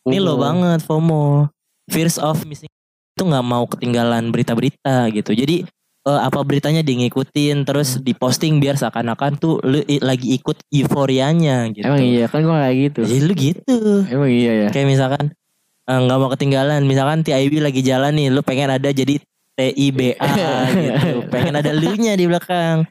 Ini 0.09 0.17
lo 0.17 0.41
banget 0.41 0.81
FOMO. 0.81 1.53
Fears 1.85 2.17
of 2.17 2.41
missing 2.49 2.65
itu 3.13 3.21
nggak 3.21 3.45
mau 3.45 3.69
ketinggalan 3.69 4.33
berita-berita 4.33 5.05
gitu. 5.13 5.37
Jadi 5.37 5.69
eh, 6.09 6.19
apa 6.25 6.41
beritanya 6.41 6.81
di 6.81 6.97
ngikutin 7.05 7.61
Hmm. 7.61 7.67
terus 7.69 8.01
diposting 8.01 8.57
biar 8.57 8.73
seakan-akan 8.73 9.37
tuh 9.37 9.61
lu 9.61 9.85
lagi 10.01 10.33
ikut 10.33 10.57
euforianya 10.73 11.69
gitu. 11.77 11.85
Emang 11.85 12.01
iya 12.01 12.25
kan 12.25 12.41
gua 12.41 12.65
kayak 12.65 12.77
gitu. 12.89 13.01
Jadi 13.05 13.21
lu 13.21 13.33
gitu. 13.37 13.77
Emang 14.09 14.33
iya 14.33 14.65
ya. 14.65 14.67
Kayak 14.73 14.97
misalkan 14.97 15.25
eh, 15.85 15.99
nggak 16.01 16.17
mau 16.17 16.29
ketinggalan, 16.33 16.81
misalkan 16.89 17.21
TIB 17.21 17.61
lagi 17.61 17.85
jalan 17.85 18.17
nih, 18.17 18.33
lu 18.33 18.41
pengen 18.41 18.73
ada 18.73 18.89
jadi 18.89 19.21
TIBA 19.57 20.21
gitu, 20.85 21.25
pengen 21.27 21.53
ada 21.55 21.73
lu 21.73 21.97
nya 21.97 22.13
di 22.13 22.23
belakang. 22.23 22.85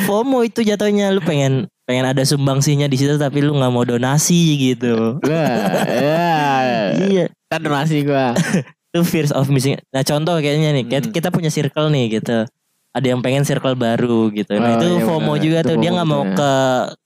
FOMO 0.00 0.40
itu 0.42 0.62
jatuhnya, 0.62 1.10
lu 1.10 1.18
pengen 1.18 1.66
pengen 1.82 2.06
ada 2.06 2.22
sumbangsinya 2.22 2.86
di 2.86 2.94
situ 2.94 3.18
tapi 3.18 3.40
lu 3.40 3.52
nggak 3.52 3.68
mau 3.68 3.82
donasi 3.82 4.54
gitu. 4.56 5.18
Wah, 5.20 5.58
ya. 5.84 6.94
Iya, 6.96 7.24
Kan 7.46 7.60
donasi 7.60 8.02
gua. 8.02 8.32
itu 8.88 9.02
fears 9.02 9.30
of 9.30 9.50
missing. 9.50 9.74
Nah 9.90 10.00
contoh 10.00 10.38
kayaknya 10.38 10.70
nih, 10.72 10.84
Hmm. 10.86 11.10
kita 11.10 11.28
punya 11.28 11.50
circle 11.50 11.90
nih 11.90 12.20
gitu. 12.20 12.46
Ada 12.94 13.06
yang 13.10 13.18
pengen 13.18 13.42
circle 13.42 13.74
baru 13.74 14.30
gitu. 14.30 14.54
Nah 14.54 14.70
Oh, 14.70 14.76
itu 14.76 14.86
iya 14.88 15.02
FOMO 15.02 15.32
benar. 15.32 15.42
juga 15.42 15.58
Itu 15.58 15.68
tuh, 15.68 15.76
dia 15.76 15.90
nggak 15.90 16.06
mau 16.06 16.22
ya. 16.22 16.30
ke 16.30 16.52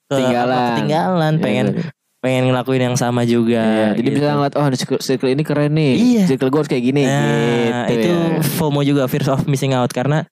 ke 0.04 0.14
Ketinggalan. 0.14 0.60
ketinggalan, 0.68 1.32
pengen 1.38 1.66
Iya, 1.66 1.84
pengen 2.18 2.50
ngelakuin 2.50 2.82
yang 2.92 2.96
sama 2.98 3.22
juga. 3.22 3.62
Iya, 3.62 3.88
jadi 3.98 4.08
gitu. 4.10 4.16
bisa 4.18 4.28
ngeliat 4.34 4.54
oh 4.58 4.66
circle, 4.74 5.00
circle 5.02 5.30
ini 5.30 5.42
keren 5.46 5.72
nih. 5.74 5.92
Iya. 5.94 6.22
Circle 6.34 6.50
gue 6.50 6.58
harus 6.58 6.70
kayak 6.70 6.84
gini 6.84 7.02
Nah, 7.06 7.86
gitu 7.86 7.92
itu 7.94 8.10
ya. 8.10 8.42
FOMO 8.58 8.80
juga 8.82 9.06
fear 9.06 9.24
of 9.30 9.46
missing 9.46 9.70
out 9.74 9.90
karena 9.94 10.26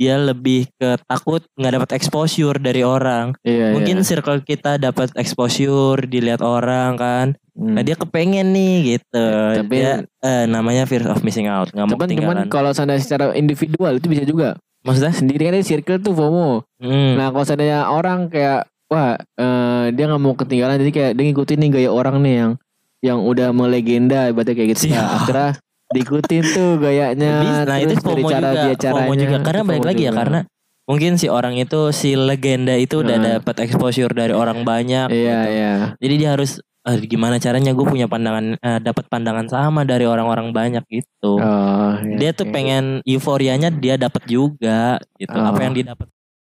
dia 0.00 0.16
lebih 0.16 0.64
ke 0.80 0.96
takut 1.04 1.44
nggak 1.60 1.72
dapat 1.76 1.90
exposure 1.92 2.56
dari 2.56 2.80
orang. 2.80 3.36
Iya, 3.44 3.76
Mungkin 3.76 4.00
iya. 4.00 4.04
circle 4.04 4.40
kita 4.40 4.80
dapat 4.80 5.12
exposure 5.16 6.00
dilihat 6.08 6.40
orang 6.40 6.96
kan. 6.96 7.26
Hmm. 7.52 7.76
Nah, 7.76 7.84
dia 7.84 7.92
kepengen 8.00 8.56
nih 8.56 8.96
gitu. 8.96 9.28
Tapi- 9.60 9.76
dia 9.76 10.08
eh, 10.24 10.44
namanya 10.48 10.88
fear 10.88 11.04
of 11.04 11.20
missing 11.20 11.52
out, 11.52 11.68
nggak 11.76 11.84
mau 11.84 12.00
Cuman, 12.00 12.48
kalau 12.48 12.72
seandainya 12.72 13.04
secara 13.04 13.36
individual 13.36 14.00
itu 14.00 14.08
bisa 14.08 14.24
juga. 14.24 14.56
Maksudnya? 14.80 15.12
Sendiri 15.12 15.52
kan 15.52 15.60
circle 15.60 16.00
tuh 16.00 16.16
FOMO. 16.16 16.64
Hmm. 16.80 17.20
Nah 17.20 17.28
kalau 17.28 17.44
seandainya 17.44 17.92
orang 17.92 18.32
kayak 18.32 18.64
wah 18.90 19.14
eh, 19.16 19.84
dia 19.94 20.04
nggak 20.10 20.22
mau 20.22 20.34
ketinggalan 20.34 20.76
jadi 20.82 20.92
kayak 20.92 21.12
dia 21.14 21.24
ngikutin 21.30 21.58
nih 21.62 21.70
gaya 21.70 21.90
orang 21.94 22.16
nih 22.20 22.34
yang 22.34 22.52
yang 23.00 23.18
udah 23.24 23.48
melegenda 23.56 24.28
ibaratnya 24.28 24.54
kayak 24.54 24.68
gitu. 24.76 24.92
Siap. 24.92 25.00
Nah, 25.00 25.08
akhirnya 25.16 25.50
diikutin 25.90 26.44
tuh 26.52 26.70
gayanya. 26.78 27.32
Nah 27.66 27.76
itu 27.80 27.94
FOMO 27.98 28.28
cara 28.28 28.52
juga, 28.52 28.62
dia 28.62 28.74
caranya. 28.76 29.08
FOMO 29.08 29.12
juga. 29.16 29.36
Karena 29.42 29.62
balik 29.64 29.84
lagi 29.88 30.02
ya 30.04 30.12
juga. 30.12 30.20
karena 30.22 30.40
mungkin 30.84 31.12
si 31.16 31.26
orang 31.30 31.54
itu 31.56 31.80
si 31.94 32.18
legenda 32.18 32.74
itu 32.76 33.02
udah 33.02 33.16
Heeh. 33.16 33.32
dapat 33.40 33.56
exposure 33.64 34.12
dari 34.12 34.34
orang 34.36 34.62
banyak. 34.62 35.08
Iya 35.10 35.16
gitu. 35.16 35.48
iya. 35.50 35.74
Jadi 35.98 36.14
dia 36.20 36.30
harus 36.36 36.60
"Ah, 36.80 36.96
gimana 36.96 37.36
caranya 37.36 37.76
gue 37.76 37.84
punya 37.84 38.08
pandangan 38.08 38.56
eh, 38.56 38.80
dapat 38.80 39.04
pandangan 39.08 39.48
sama 39.52 39.84
dari 39.84 40.08
orang-orang 40.08 40.48
banyak 40.52 40.84
gitu. 40.88 41.36
Oh, 41.36 41.92
iya, 42.00 42.16
dia 42.16 42.30
tuh 42.32 42.48
iya. 42.48 42.52
pengen 42.56 42.84
euforianya 43.04 43.68
dia 43.68 44.00
dapat 44.00 44.24
juga 44.24 44.96
gitu. 45.20 45.36
Oh. 45.36 45.44
Apa 45.44 45.60
yang 45.68 45.76
didapat 45.76 46.08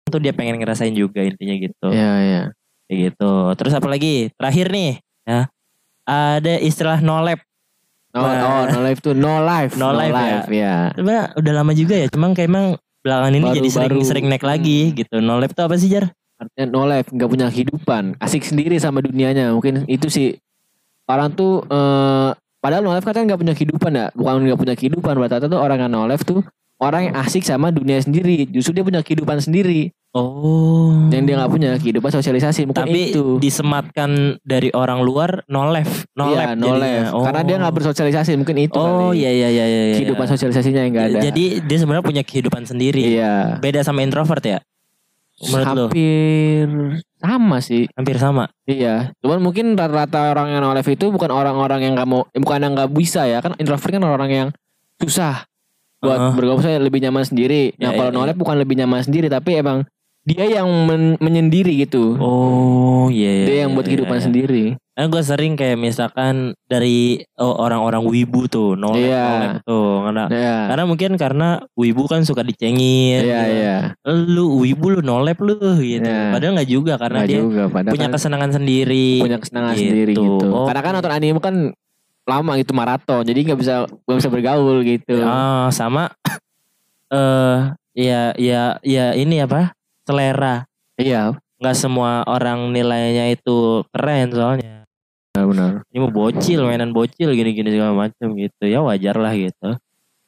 tuh 0.07 0.17
dia 0.17 0.31
pengen 0.31 0.57
ngerasain 0.57 0.91
juga 0.91 1.21
intinya 1.21 1.55
gitu. 1.55 1.87
Iya 1.87 2.11
iya. 2.19 2.41
Kayak 2.85 2.99
gitu. 3.11 3.31
Terus 3.55 3.73
apa 3.73 3.87
lagi? 3.87 4.31
Terakhir 4.33 4.67
nih 4.69 4.91
ya. 5.23 5.41
Ada 6.03 6.59
istilah 6.59 6.99
no 6.99 7.19
lab. 7.19 7.39
Oh, 8.15 8.23
Nah. 8.23 8.41
oh, 8.41 8.63
no 8.71 8.79
life 8.81 8.99
tuh 8.99 9.13
no 9.13 9.39
life. 9.39 9.75
No 9.75 9.91
life 9.91 10.15
ya. 10.15 10.39
ya. 10.47 10.75
Sebenarnya 10.91 11.23
udah 11.35 11.53
lama 11.53 11.71
juga 11.71 11.95
ya. 11.95 12.07
Cuman 12.07 12.31
kayak 12.31 12.47
emang 12.47 12.65
belakangan 13.03 13.33
ini 13.33 13.43
Baru- 13.43 13.57
jadi 13.57 13.69
sering 13.69 13.91
baru. 13.93 14.01
sering 14.03 14.25
naik 14.27 14.41
lagi 14.41 14.79
gitu. 14.93 15.15
No 15.19 15.37
lab 15.37 15.51
tuh 15.51 15.63
apa 15.63 15.75
sih 15.75 15.87
Jar? 15.87 16.09
Artinya 16.37 16.65
no 16.67 16.85
life, 16.85 17.09
nggak 17.09 17.29
punya 17.29 17.47
kehidupan, 17.49 18.03
asik 18.17 18.45
sendiri 18.45 18.77
sama 18.77 19.01
dunianya. 19.01 19.49
Mungkin 19.51 19.85
itu 19.85 20.05
sih 20.07 20.37
orang 21.05 21.33
tuh 21.33 21.65
eh 21.65 22.29
padahal 22.57 22.81
no 22.81 22.93
life 22.93 23.03
kan 23.03 23.25
nggak 23.25 23.37
punya 23.37 23.53
kehidupan 23.53 23.91
ya, 23.91 24.05
bukan 24.13 24.45
nggak 24.45 24.59
punya 24.59 24.75
kehidupan. 24.77 25.13
Rata-rata 25.17 25.49
tuh 25.49 25.57
orang 25.57 25.81
yang 25.81 25.91
no 25.91 26.05
life 26.05 26.21
tuh 26.21 26.45
orang 26.77 27.11
yang 27.11 27.15
asik 27.21 27.41
sama 27.41 27.73
dunia 27.73 27.97
sendiri. 28.01 28.45
Justru 28.49 28.77
dia 28.77 28.85
punya 28.85 29.01
kehidupan 29.01 29.41
sendiri, 29.41 29.89
Oh. 30.17 30.89
yang 31.13 31.29
dia 31.29 31.35
nggak 31.37 31.51
punya 31.51 31.71
kehidupan 31.77 32.09
sosialisasi. 32.09 32.65
Mungkin 32.65 32.89
Tapi 32.89 33.01
itu. 33.13 33.37
disematkan 33.37 34.41
dari 34.41 34.73
orang 34.73 35.05
luar 35.05 35.45
no 35.45 35.69
left, 35.69 36.09
no 36.17 36.33
Iya, 36.33 36.53
lab 36.53 36.57
no 36.57 36.73
life. 36.73 37.09
Oh. 37.13 37.21
Karena 37.21 37.41
dia 37.45 37.55
nggak 37.61 37.75
bersosialisasi, 37.77 38.33
mungkin 38.39 38.57
itu. 38.57 38.77
Oh 38.77 39.13
kali. 39.13 39.21
iya 39.21 39.29
iya 39.29 39.49
iya 39.51 39.65
iya. 39.65 39.81
iya. 39.93 39.95
Kehidupan 40.01 40.25
sosialisasinya 40.25 40.81
yang 40.85 40.91
nggak 40.93 41.07
ada. 41.13 41.19
Jadi 41.21 41.43
dia 41.61 41.77
sebenarnya 41.77 42.05
punya 42.05 42.23
kehidupan 42.25 42.65
sendiri. 42.65 43.01
iya. 43.03 43.61
Beda 43.61 43.85
sama 43.85 44.01
introvert 44.01 44.41
ya? 44.41 44.59
Menurut 45.37 45.69
lo? 45.77 45.85
Hampir 45.93 46.65
sama 47.21 47.57
sih. 47.61 47.85
Hampir 47.93 48.17
sama. 48.17 48.49
Iya, 48.65 49.13
cuman 49.21 49.37
mungkin 49.37 49.77
rata-rata 49.77 50.33
orang 50.33 50.49
yang 50.49 50.65
no 50.65 50.73
life 50.73 50.89
itu 50.89 51.13
bukan 51.13 51.29
orang-orang 51.29 51.85
yang 51.85 51.93
nggak 51.93 52.09
mau, 52.09 52.25
eh, 52.33 52.41
bukan 52.41 52.57
yang 52.57 52.73
nggak 52.73 52.89
bisa 52.89 53.29
ya, 53.29 53.37
kan 53.45 53.53
introvert 53.61 53.93
kan 53.93 54.01
orang 54.01 54.29
yang 54.33 54.47
susah 54.97 55.45
buat 55.97 56.19
Heeh. 56.19 56.33
bergaul 56.33 56.61
saya 56.61 56.77
lebih 56.77 57.01
nyaman 57.01 57.23
sendiri. 57.23 57.73
Nah 57.77 57.91
Ya, 57.91 57.97
kalau 57.97 58.09
ya, 58.09 58.15
no 58.15 58.21
ya. 58.21 58.27
life 58.29 58.39
bukan 58.39 58.57
lebih 58.57 58.75
nyaman 58.77 59.01
sendiri, 59.01 59.27
tapi 59.27 59.57
emang 59.57 59.85
dia 60.27 60.43
yang 60.43 60.67
men- 60.83 61.15
menyendiri 61.17 61.71
gitu. 61.79 62.19
Oh 62.19 63.07
iya 63.07 63.31
iya. 63.31 63.45
dia 63.47 63.57
yang 63.63 63.71
iya, 63.71 63.75
buat 63.79 63.85
iya, 63.87 63.91
kehidupan 63.95 64.17
iya. 64.19 64.25
sendiri. 64.27 64.65
Nah, 64.97 65.05
gue 65.07 65.21
sering 65.21 65.53
kayak 65.53 65.77
misalkan 65.77 66.57
dari 66.65 67.21
oh, 67.37 67.53
orang-orang 67.61 68.01
wibu 68.01 68.49
tuh, 68.49 68.73
no 68.73 68.91
lab, 68.91 68.97
Iya. 68.97 69.23
no 69.23 69.37
lab 69.37 69.55
tuh. 69.61 69.89
Karena, 70.03 70.23
Iya, 70.27 70.55
karena 70.67 70.83
mungkin 70.83 71.11
karena 71.15 71.47
wibu 71.77 72.03
kan 72.09 72.25
suka 72.25 72.41
dicengin. 72.41 73.21
iya, 73.23 73.39
gitu. 73.45 73.55
iya. 73.55 73.77
Lu 74.03 74.57
wibu 74.57 74.97
lu 74.97 74.99
no 74.99 75.21
lab 75.21 75.37
lu 75.37 75.53
gitu. 75.79 76.01
Iya. 76.01 76.33
Padahal 76.33 76.57
nggak 76.57 76.69
juga 76.69 76.93
karena 76.97 77.23
Nggak 77.23 77.29
dia 77.29 77.39
juga, 77.39 77.63
punya 77.71 78.07
kan 78.09 78.13
kesenangan 78.17 78.51
sendiri. 78.51 79.09
punya 79.21 79.37
kesenangan 79.37 79.73
gitu. 79.77 79.81
sendiri 79.85 80.13
gitu. 80.17 80.47
Oh. 80.49 80.65
Karena 80.65 80.81
kan 80.81 80.91
nonton 80.97 81.13
anime 81.13 81.39
kan 81.39 81.55
lama 82.27 82.59
gitu 82.59 82.75
maraton, 82.75 83.23
jadi 83.23 83.39
nggak 83.47 83.59
bisa 83.59 83.87
nggak 83.87 84.17
bisa 84.19 84.29
bergaul 84.29 84.83
gitu. 84.83 85.23
Ah, 85.23 85.71
sama 85.71 86.11
eh 87.15 87.57
ya 87.95 88.35
ya 88.35 88.75
ya 88.83 89.15
ini 89.15 89.39
apa? 89.41 89.71
Selera. 90.03 90.67
Iya, 90.99 91.35
Nggak 91.57 91.75
semua 91.77 92.21
orang 92.27 92.69
nilainya 92.69 93.33
itu 93.33 93.81
keren 93.89 94.29
soalnya. 94.29 94.75
benar. 95.37 95.85
Ini 95.93 96.01
mau 96.01 96.09
bocil, 96.09 96.65
mainan 96.65 96.89
bocil 96.89 97.29
gini-gini 97.29 97.69
segala 97.69 97.93
macam 97.93 98.33
gitu. 98.33 98.65
Ya 98.65 98.81
wajar 98.81 99.13
lah 99.21 99.37
gitu. 99.37 99.77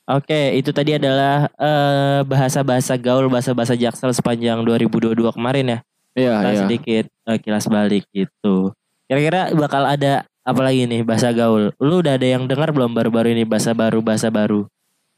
Oke, 0.09 0.53
itu 0.57 0.69
tadi 0.69 0.97
adalah 0.97 1.49
eh, 1.57 2.21
bahasa-bahasa 2.25 2.93
gaul, 2.97 3.25
bahasa-bahasa 3.29 3.73
jaksel 3.73 4.13
sepanjang 4.13 4.61
2022 4.61 5.17
kemarin 5.33 5.65
ya. 5.65 5.79
Iya, 6.13 6.33
iya. 6.45 6.59
sedikit 6.65 7.05
eh, 7.25 7.37
kilas 7.41 7.65
balik 7.69 8.05
gitu. 8.13 8.73
Kira-kira 9.09 9.49
bakal 9.57 9.85
ada 9.89 10.29
apa 10.49 10.61
lagi 10.65 10.89
nih 10.89 11.01
bahasa 11.05 11.29
gaul? 11.29 11.69
Lu 11.77 12.01
udah 12.01 12.17
ada 12.17 12.27
yang 12.27 12.49
dengar 12.49 12.73
belum 12.73 12.91
baru-baru 12.91 13.31
ini 13.31 13.45
bahasa 13.45 13.71
baru 13.71 14.01
bahasa 14.01 14.27
baru? 14.27 14.65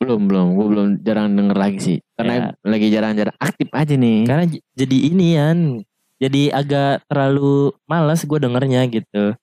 Belum 0.01 0.25
belum, 0.25 0.45
gue 0.57 0.65
belum 0.65 0.87
jarang 1.05 1.29
denger 1.31 1.57
lagi 1.57 1.79
sih. 1.79 1.97
Karena 2.17 2.51
lagi 2.65 2.87
jarang-jarang 2.89 3.37
aktif 3.37 3.69
aja 3.69 3.93
nih. 3.93 4.25
Karena 4.25 4.45
jadi 4.73 4.97
ini 4.97 5.27
Yan. 5.37 5.59
Jadi 6.21 6.53
agak 6.53 7.05
terlalu 7.09 7.73
malas 7.85 8.21
gue 8.21 8.37
dengernya 8.37 8.85
gitu. 8.89 9.33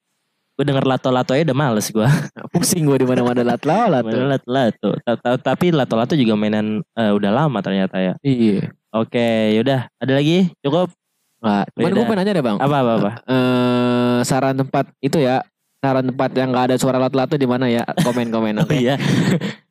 Gue 0.55 0.65
denger 0.67 0.83
lato-lato 0.83 1.35
aja 1.35 1.47
udah 1.47 1.59
males 1.59 1.87
gue. 1.91 2.07
Pusing 2.55 2.87
gue 2.87 3.03
di 3.03 3.07
mana-mana 3.07 3.43
lat 3.47 3.63
lato. 3.63 4.11
Lato-lato. 4.11 4.91
Ta- 5.03 5.39
Tapi 5.39 5.71
lato-lato 5.71 6.19
juga 6.19 6.35
mainan 6.35 6.83
eh, 6.95 7.13
udah 7.15 7.31
lama 7.31 7.59
ternyata 7.63 7.99
ya. 8.03 8.15
Iya. 8.23 8.75
Oke, 8.91 9.55
yaudah. 9.55 9.87
Ada 10.03 10.19
lagi? 10.19 10.51
Cukup? 10.59 10.91
Nah, 11.39 11.63
cuman 11.71 11.91
gue 11.95 12.03
pengen 12.03 12.19
nanya 12.19 12.33
deh 12.35 12.43
bang. 12.43 12.59
Apa 12.59 12.77
apa 12.83 12.93
apa? 12.99 13.11
Eh 13.31 14.19
saran 14.27 14.59
tempat 14.59 14.91
itu 14.99 15.23
ya. 15.23 15.47
Saran 15.79 16.03
tempat 16.05 16.35
yang 16.35 16.51
gak 16.51 16.65
ada 16.69 16.77
suara 16.77 16.99
lato-lato 16.99 17.39
di 17.39 17.47
mana 17.47 17.71
ya? 17.71 17.87
Komen-komen. 18.03 18.59
Oh 18.59 18.67
Oke. 18.67 18.83
iya. 18.83 18.99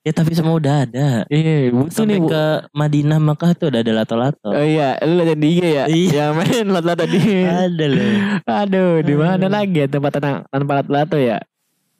ya 0.01 0.11
tapi 0.15 0.31
semua 0.31 0.55
udah 0.55 0.87
ada. 0.87 1.27
Iya, 1.27 1.67
butuh 1.69 1.91
Sampai 1.91 2.15
nih 2.15 2.19
bu. 2.23 2.27
ke 2.31 2.43
Madinah 2.71 3.19
Makkah 3.19 3.51
tuh 3.53 3.67
udah 3.67 3.83
ada 3.83 3.91
lato-lato. 3.93 4.47
Oh 4.47 4.63
iya, 4.63 4.95
lu 5.03 5.19
lihat 5.19 5.35
di 5.35 5.47
IG 5.51 5.59
ya? 5.67 5.83
Iya. 5.85 6.23
Yang 6.23 6.31
main 6.33 6.65
lato-lato 6.71 7.03
di. 7.05 7.19
Ada 7.43 7.85
loh. 7.91 8.07
Aduh, 8.47 8.91
di 9.03 9.13
mana 9.13 9.45
lagi 9.51 9.77
ya 9.77 9.87
tempat 9.87 10.11
tanpa, 10.15 10.47
tanpa 10.47 10.71
lato-lato 10.79 11.19
ya? 11.19 11.43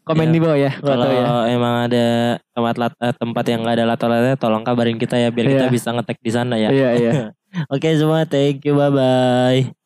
Komen 0.08 0.24
Iya. 0.24 0.32
di 0.32 0.40
bawah 0.40 0.56
ya, 0.58 0.72
Kalau 0.80 1.04
lato 1.04 1.12
ya. 1.12 1.24
emang 1.52 1.76
ada 1.84 2.06
tempat 2.56 2.76
lat- 2.80 3.00
eh, 3.04 3.12
tempat 3.12 3.44
yang 3.44 3.60
nggak 3.60 3.76
ada 3.76 3.86
lato-lato 3.86 4.32
tolong 4.40 4.64
kabarin 4.64 4.96
kita 4.96 5.20
ya 5.20 5.28
biar 5.28 5.52
kita 5.52 5.68
Iya. 5.68 5.74
bisa 5.76 5.92
ngetek 5.92 6.24
di 6.24 6.32
sana 6.32 6.56
ya. 6.56 6.72
Iya, 6.72 6.90
iya. 6.96 7.12
Oke 7.76 7.92
semua, 7.92 8.24
thank 8.24 8.64
you, 8.64 8.72
bye 8.72 8.88
bye. 8.88 9.77